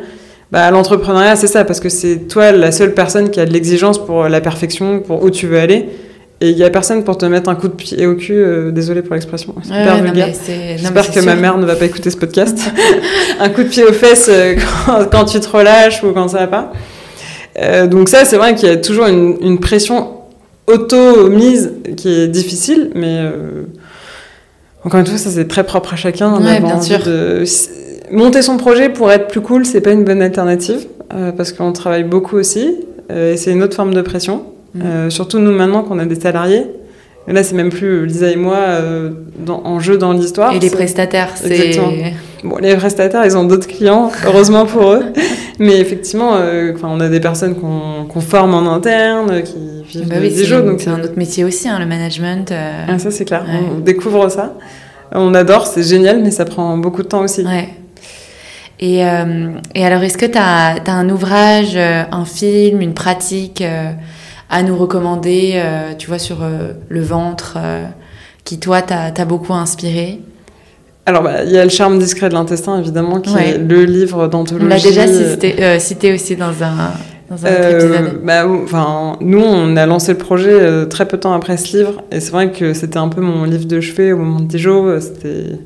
[0.52, 4.04] Bah, l'entrepreneuriat, c'est ça, parce que c'est toi la seule personne qui a de l'exigence
[4.04, 5.90] pour la perfection, pour où tu veux aller.
[6.40, 8.34] Et il y a personne pour te mettre un coup de pied au cul.
[8.34, 10.28] euh, désolé pour l'expression, c'est Ouais, vulgaire.
[10.78, 11.24] J'espère que sûr.
[11.24, 12.60] ma mère ne va pas écouter ce podcast.
[13.40, 16.38] un coup de pied aux fesses euh, quand, quand tu te relâches ou quand ça
[16.40, 16.74] va pas.
[17.60, 20.10] Euh, donc ça, c'est vrai qu'il y a toujours une, une pression
[20.68, 23.64] auto-mise qui est difficile, mais euh,
[24.88, 26.42] encore une fois, ça c'est très propre à chacun.
[26.42, 27.00] Ouais, bien sûr.
[27.04, 27.44] de-
[28.10, 31.74] Monter son projet pour être plus cool, c'est pas une bonne alternative euh, parce qu'on
[31.74, 32.78] travaille beaucoup aussi
[33.12, 34.44] euh, et c'est une autre forme de pression.
[34.76, 34.82] Mm.
[34.86, 36.68] Euh, surtout nous maintenant qu'on a des salariés.
[37.28, 39.10] Et là, c'est même plus Lisa et moi euh,
[39.40, 40.54] dans- en jeu dans l'histoire.
[40.54, 41.78] Et les prestataires, c'est.
[42.44, 45.04] Bon, les prestataires, ils ont d'autres clients, heureusement pour eux.
[45.60, 49.56] Mais effectivement, euh, on a des personnes qu'on qu'on forme en interne, euh, qui
[49.90, 50.76] vivent Bah oui, des jeux.
[50.80, 52.52] C'est un autre métier aussi, hein, le management.
[52.52, 53.44] euh, Ah, ça, c'est clair.
[53.44, 53.68] Ouais.
[53.76, 54.54] On découvre ça.
[55.12, 57.44] On adore, c'est génial, mais ça prend beaucoup de temps aussi.
[57.44, 57.70] Ouais.
[58.80, 63.62] Et, euh, et alors, est-ce que tu as, un ouvrage, euh, un film, une pratique
[63.62, 63.90] euh,
[64.50, 67.86] à nous recommander, euh, tu vois, sur euh, le ventre, euh,
[68.44, 70.20] qui toi t'a t'a beaucoup inspiré
[71.06, 73.50] Alors, bah, il y a Le charme discret de l'intestin, évidemment, qui Ouais.
[73.52, 74.68] est le livre On d'anthologie.
[74.70, 76.92] l'a déjà cité, cité aussi dans un,
[77.30, 81.22] dans un Euh, bah, enfin, nous, on a lancé le projet euh, très peu de
[81.24, 84.12] temps après ce livre, et c'est vrai que c'était un peu mon livre de chevet
[84.14, 84.98] au moment de Dijon.
[85.02, 85.60] C'était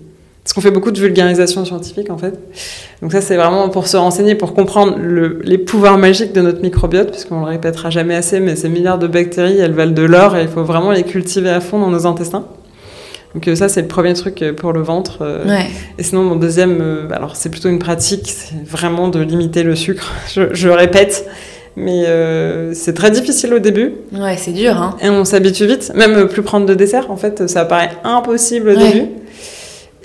[0.44, 2.34] parce qu'on fait beaucoup de vulgarisation scientifique en fait.
[3.02, 6.62] Donc ça, c'est vraiment pour se renseigner, pour comprendre le- les pouvoirs magiques de notre
[6.62, 10.36] microbiote, puisqu'on le répétera jamais assez, mais ces milliards de bactéries, elles valent de l'or,
[10.36, 12.46] et il faut vraiment les cultiver à fond dans nos intestins.
[13.36, 15.20] Donc euh, ça, c'est le premier truc euh, pour le ventre.
[15.22, 15.68] euh, Ouais.
[15.98, 19.76] et sinon, mon deuxième, euh, alors c'est plutôt une pratique, c'est vraiment de limiter le
[19.76, 20.12] sucre.
[20.34, 21.28] Je, je répète,
[21.78, 23.94] Mais euh, c'est très difficile au début.
[24.12, 24.76] Ouais, c'est dur.
[24.76, 24.98] Hein.
[25.02, 25.94] Et on s'habitue vite.
[25.96, 28.92] Même plus prendre de dessert, en fait, ça paraît impossible au Ouais.
[28.92, 29.06] début.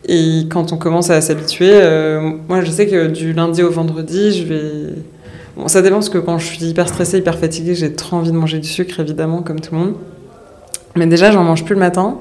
[0.08, 4.32] Et quand on commence à s'habituer, euh, moi je sais que du lundi au vendredi,
[4.38, 4.94] je vais.
[5.56, 8.30] Bon, ça dépend parce que quand je suis hyper stressée, hyper fatiguée, j'ai trop envie
[8.30, 9.94] de manger du sucre, évidemment, comme tout le monde.
[10.94, 12.18] Mais déjà, j'en mange plus le matin.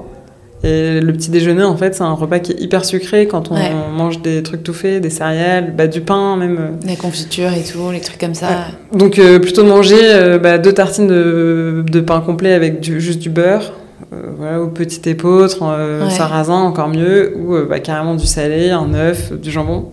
[0.64, 3.54] Et le petit déjeuner, en fait, c'est un repas qui est hyper sucré quand on
[3.54, 3.70] Ouais.
[3.94, 6.56] mange des trucs tout faits, des céréales, bah, du pain même.
[6.58, 6.86] euh.
[6.88, 8.48] Les confitures et tout, les trucs comme ça.
[8.92, 13.00] Donc euh, plutôt de manger euh, bah, deux tartines de, de pain complet avec du,
[13.02, 13.74] juste du beurre,
[14.10, 16.10] voilà, ou petit épeautre, euh, Ouais.
[16.10, 19.90] sarrasin encore mieux, ou euh, bah, carrément du salé, un œuf, du jambon.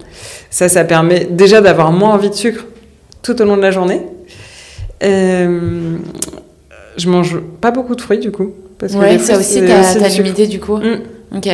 [0.50, 2.66] Ça, ça permet déjà d'avoir moins envie de sucre
[3.22, 4.02] tout au long de la journée.
[5.04, 5.98] Euh,
[6.98, 8.52] je mange pas beaucoup de fruits du coup.
[8.80, 10.78] Parce que Ouais, les ça fruits, aussi, t'as limité du coup.
[10.78, 11.38] Mm.
[11.38, 11.48] Ok.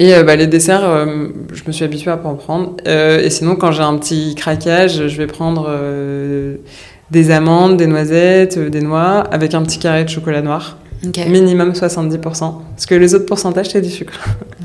[0.00, 2.76] Et euh, bah, les desserts, euh, je me suis habituée à pas en prendre.
[2.86, 6.56] Euh, et sinon, quand j'ai un petit craquage, je vais prendre euh,
[7.10, 10.78] des amandes, des noisettes, euh, des noix, avec un petit carré de chocolat noir.
[11.28, 12.20] Minimum 70%.
[12.20, 14.14] Parce que les autres pourcentages, c'est du sucre.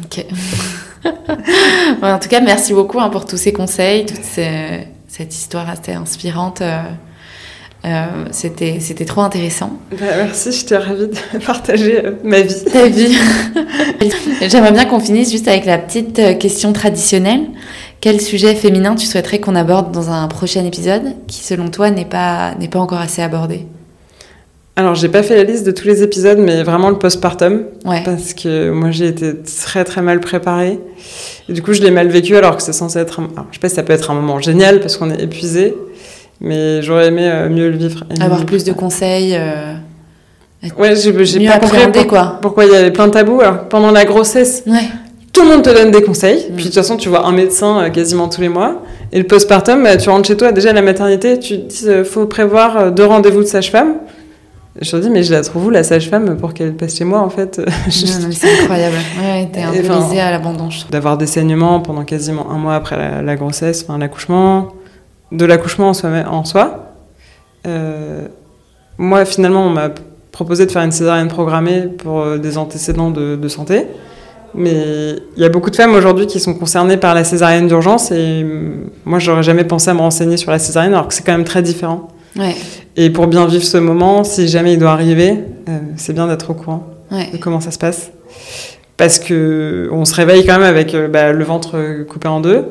[0.05, 0.25] Ok.
[2.01, 5.91] En tout cas, merci beaucoup hein, pour tous ces conseils, toute ces- cette histoire assez
[5.93, 6.61] inspirante.
[6.61, 6.81] euh,
[7.86, 9.73] euh, C'était c'était trop intéressant.
[9.91, 12.63] Bah, merci, j'étais ravie de partager euh, ma vie.
[12.71, 13.17] Ta vie.
[14.47, 17.47] J'aimerais bien qu'on finisse juste avec la petite question traditionnelle.
[17.99, 22.05] Quel sujet féminin tu souhaiterais qu'on aborde dans un prochain épisode qui, selon toi, n'est
[22.05, 23.65] pas, n'est pas encore assez abordé?
[24.76, 27.61] Alors, j'ai pas fait la liste de tous les épisodes, mais vraiment le postpartum.
[27.86, 28.01] Ouais.
[28.03, 30.80] Parce que moi, j'ai été très très mal préparée.
[31.47, 33.26] Et du coup, je l'ai mal vécu alors que c'est censé être un...
[33.34, 35.76] alors, je sais pas si ça peut être un moment génial parce qu'on est épuisé.
[36.41, 38.03] Mais j'aurais aimé euh, mieux le vivre.
[38.19, 39.74] Avoir le plus de conseils, euh,
[40.78, 41.11] Ouais, j'ai
[41.45, 42.39] pas compris pour- quoi.
[42.41, 43.41] pourquoi il y avait plein de tabous.
[43.41, 44.88] Alors, pendant la grossesse, Ouais.
[45.34, 46.47] tout le monde te donne des conseils.
[46.49, 46.55] Mm.
[46.55, 48.82] Puis de toute façon, tu vois un médecin euh, quasiment tous les mois.
[49.11, 52.09] Et le postpartum, bah, tu rentres chez toi, déjà à la maternité, tu te dis
[52.09, 53.97] faut prévoir deux rendez-vous de sage-femme.
[54.82, 57.19] Je te dis, mais je la trouve où la sage-femme pour qu'elle passe chez moi
[57.19, 57.61] en fait?
[57.88, 57.91] Je-
[58.32, 58.95] c'est incroyable.
[59.21, 60.69] Ouais, t'es un peu enfin- à l'abandon.
[60.89, 64.69] D'avoir des saignements pendant quasiment un mois après la, la grossesse, enfin l'accouchement,
[65.32, 66.09] de l'accouchement en soi.
[66.30, 66.93] En soi.
[67.67, 68.28] Euh,
[68.97, 69.89] moi, finalement, on m'a
[70.32, 73.86] proposé de faire une césarienne programmée pour euh, des antécédents de, de santé.
[74.55, 78.11] Mais il y a beaucoup de femmes aujourd'hui qui sont concernées par la césarienne d'urgence
[78.11, 81.24] et hum, moi, j'aurais jamais pensé à me renseigner sur la césarienne alors que c'est
[81.24, 82.07] quand même très différent.
[82.38, 82.55] Ouais,
[82.95, 86.51] Et pour bien vivre ce moment, si jamais il doit arriver, euh, c'est bien d'être
[86.51, 87.29] au courant ouais.
[87.31, 88.11] de comment ça se passe.
[88.97, 92.39] Parce que on se réveille quand même avec euh, bah, le ventre euh, coupé en
[92.39, 92.65] deux,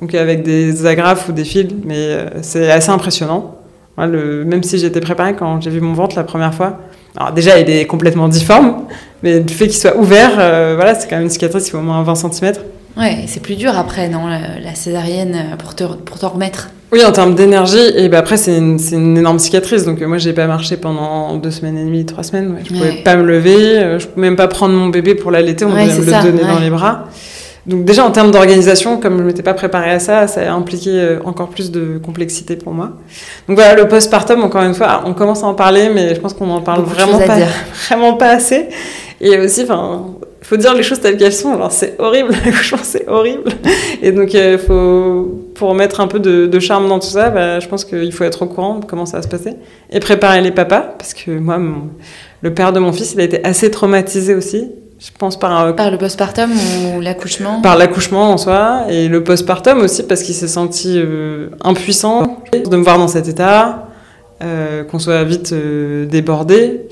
[0.00, 3.56] donc avec des agrafes ou des fils, mais euh, c'est assez impressionnant.
[3.96, 6.78] Moi, le- même si j'étais préparée quand j'ai vu mon ventre la première fois,
[7.16, 8.82] alors déjà il est complètement difforme,
[9.22, 10.30] mais le fait qu'il soit ouvert,
[10.74, 12.54] voilà, c'est quand même une cicatrice qui fait au moins 20 cm.
[12.96, 16.68] Ouais, c'est plus dur après, non, la, la césarienne, euh, pour te, pour t'en remettre.
[16.92, 20.06] Oui, en termes d'énergie, et bah après c'est une, c'est une énorme cicatrice, donc euh,
[20.06, 22.60] moi j'ai pas marché pendant deux semaines et demie, trois semaines, ouais.
[22.64, 23.02] je pouvais Ouais.
[23.02, 25.86] pas me lever, euh, je pouvais même pas prendre mon bébé pour l'allaiter, on Ouais,
[25.86, 27.04] devait me le ça, donner dans les bras.
[27.64, 31.16] Donc déjà en termes d'organisation, comme je m'étais pas préparée à ça, ça a impliqué
[31.24, 32.90] encore plus de complexité pour moi.
[33.48, 36.34] Donc voilà, le postpartum, encore une fois, on commence à en parler, mais je pense
[36.34, 37.36] qu'on en parle Beaucoup vraiment pas,
[37.88, 38.68] vraiment pas assez.
[39.20, 40.06] Et aussi, enfin,
[40.52, 41.54] faut dire les choses telles qu'elles sont.
[41.54, 43.44] Alors c'est horrible, l'accouchement c'est horrible.
[44.02, 47.58] Et donc euh, faut pour mettre un peu de, de charme dans tout ça, bah,
[47.58, 49.54] je pense qu'il faut être au courant de comment ça va se passer
[49.90, 51.88] et préparer les papas parce que moi, mon-
[52.42, 54.68] le père de mon fils, il a été assez traumatisé aussi.
[54.98, 59.24] Je pense par euh, Par le postpartum ou l'accouchement par l'accouchement en soi et le
[59.24, 63.88] postpartum aussi parce qu'il s'est senti euh, impuissant de me voir dans cet état,
[64.42, 66.82] euh, qu'on soit vite euh, débordé.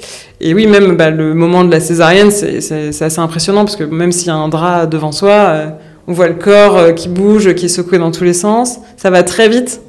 [0.41, 2.59] Et oui, même bah, le moment de la césarienne, c'est-
[3.03, 5.67] assez impressionnant parce que même s'il y a un drap devant soi, euh,
[6.09, 8.79] on voit le corps qui bouge, qui est secoué dans tous les sens.
[8.97, 9.81] Ça va très vite.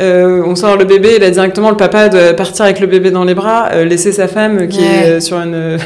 [0.00, 3.24] On sort le bébé, et là directement le papa doit partir avec le bébé dans
[3.24, 5.16] les bras, laisser sa femme qui Ouais.
[5.16, 5.76] est sur une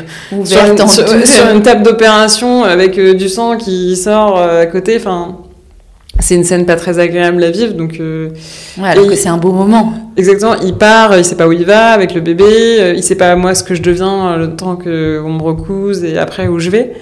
[0.45, 1.25] sur une, en sur- deux.
[1.25, 4.97] sur une table d'opération avec du sang qui sort à côté.
[4.99, 5.39] Enfin,
[6.21, 7.75] c'est une scène pas très agréable à vivre.
[7.75, 8.29] Donc, euh,
[8.79, 9.93] Ouais, alors Et- que c'est un beau moment.
[10.17, 12.45] exactement, il part, il sait pas où il va avec le bébé,
[12.81, 14.91] euh, il sait pas moi ce que je deviens euh, le temps qu'on
[15.33, 16.93] me recouse et après où je vais.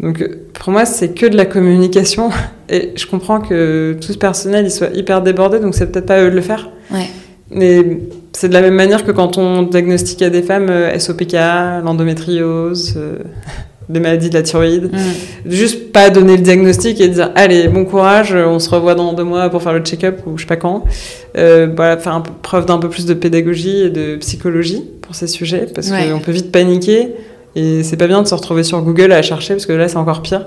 [0.00, 2.30] Donc, euh, pour moi, c'est que de la communication.
[2.68, 6.16] Et je comprends que tout ce personnel, il soit hyper débordé, donc c'est peut-être pas
[6.16, 6.70] à eux de le faire.
[6.90, 7.06] Ouais.
[7.50, 8.00] Mais
[8.32, 11.34] c'est de la même manière que quand on diagnostique à des femmes SOPK,
[11.84, 13.18] l'endométriose, euh,
[13.88, 14.90] des maladies de la thyroïde.
[14.92, 15.50] Mm.
[15.50, 19.24] Juste pas donner le diagnostic et dire allez, bon courage, on se revoit dans deux
[19.24, 20.84] mois pour faire le check-up ou je sais pas quand.
[21.36, 25.14] Euh, voilà, faire un peu, preuve d'un peu plus de pédagogie et de psychologie pour
[25.14, 26.08] ces sujets parce Ouais.
[26.10, 27.10] qu'on peut vite paniquer
[27.56, 29.96] et c'est pas bien de se retrouver sur Google à chercher parce que là c'est
[29.96, 30.46] encore pire.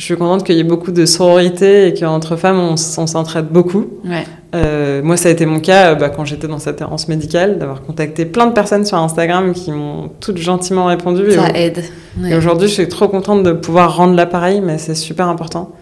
[0.00, 3.84] Je suis contente qu'il y ait beaucoup de sororité et qu'entre femmes, on, s'entraide beaucoup.
[4.02, 4.24] Ouais.
[4.54, 7.82] Euh, moi, ça a été mon cas bah, quand j'étais dans cette errance médicale, d'avoir
[7.82, 11.30] contacté plein de personnes sur Instagram qui m'ont toutes gentiment répondu.
[11.32, 11.84] Ça aide.
[12.26, 15.72] Et aujourd'hui, je suis trop contente de pouvoir rendre l'appareil, mais c'est super important.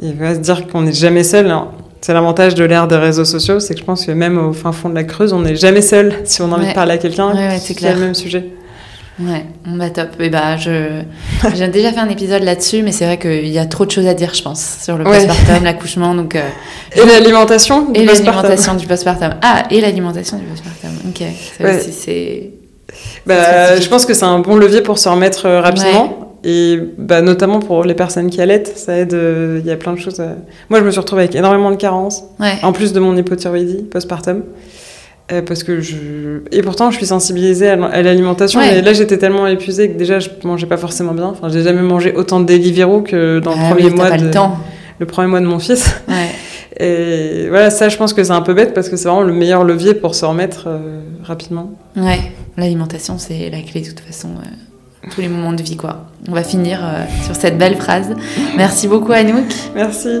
[0.00, 1.50] Il va se dire qu'on n'est jamais seul.
[1.50, 1.68] Hein.
[2.00, 4.72] C'est l'avantage de l'ère des réseaux sociaux, c'est que je pense que même au fin
[4.72, 6.98] fond de la Creuse, on n'est jamais seul si on a envie de parler à
[6.98, 8.46] quelqu'un qui a le même sujet.
[9.20, 10.10] Ouais, bah top.
[10.20, 11.02] Et bah je
[11.54, 14.06] j'ai déjà fait un épisode là-dessus, mais c'est vrai qu'il y a trop de choses
[14.06, 16.36] à dire, je pense, sur le postpartum, l'accouchement, donc.
[16.36, 16.42] Euh,
[16.94, 19.34] et l'alimentation Et l'alimentation du postpartum.
[19.42, 20.90] Ah, et l'alimentation du postpartum.
[21.08, 21.22] Ok.
[21.58, 22.50] Ça aussi c'est.
[23.26, 26.36] Bah, je pense que c'est un bon levier pour se remettre euh, rapidement.
[26.44, 29.14] Et bah, notamment pour les personnes qui allaitent, ça aide.
[29.14, 30.22] Euh, il y a plein de choses.
[30.70, 32.22] Moi, je me suis retrouvée avec énormément de carences,
[32.62, 34.44] en plus de mon hypothyroïdie postpartum.
[35.30, 36.40] Euh, parce que je...
[36.52, 38.60] Et pourtant, je suis sensibilisée à l'alimentation.
[38.62, 41.26] Et là, j'étais tellement épuisée que déjà, je mangeais pas forcément bien.
[41.26, 44.10] Enfin, j'ai jamais mangé autant de Deliveroo que dans le ah premier mois.
[44.16, 44.24] de...
[44.24, 44.56] le, temps.
[44.98, 45.94] le premier mois de mon fils.
[46.08, 46.30] Ouais.
[46.80, 49.32] Et voilà, ça, je pense que c'est un peu bête parce que c'est vraiment le
[49.32, 51.72] meilleur levier pour se remettre euh, rapidement.
[51.96, 52.20] Ouais,
[52.56, 54.28] l'alimentation, c'est la clé de toute façon.
[54.28, 56.06] Euh, tous les moments de vie, quoi.
[56.28, 56.80] On va finir
[57.24, 58.14] sur cette belle phrase.
[58.56, 59.46] Merci beaucoup, Anouk.
[59.74, 60.20] Merci.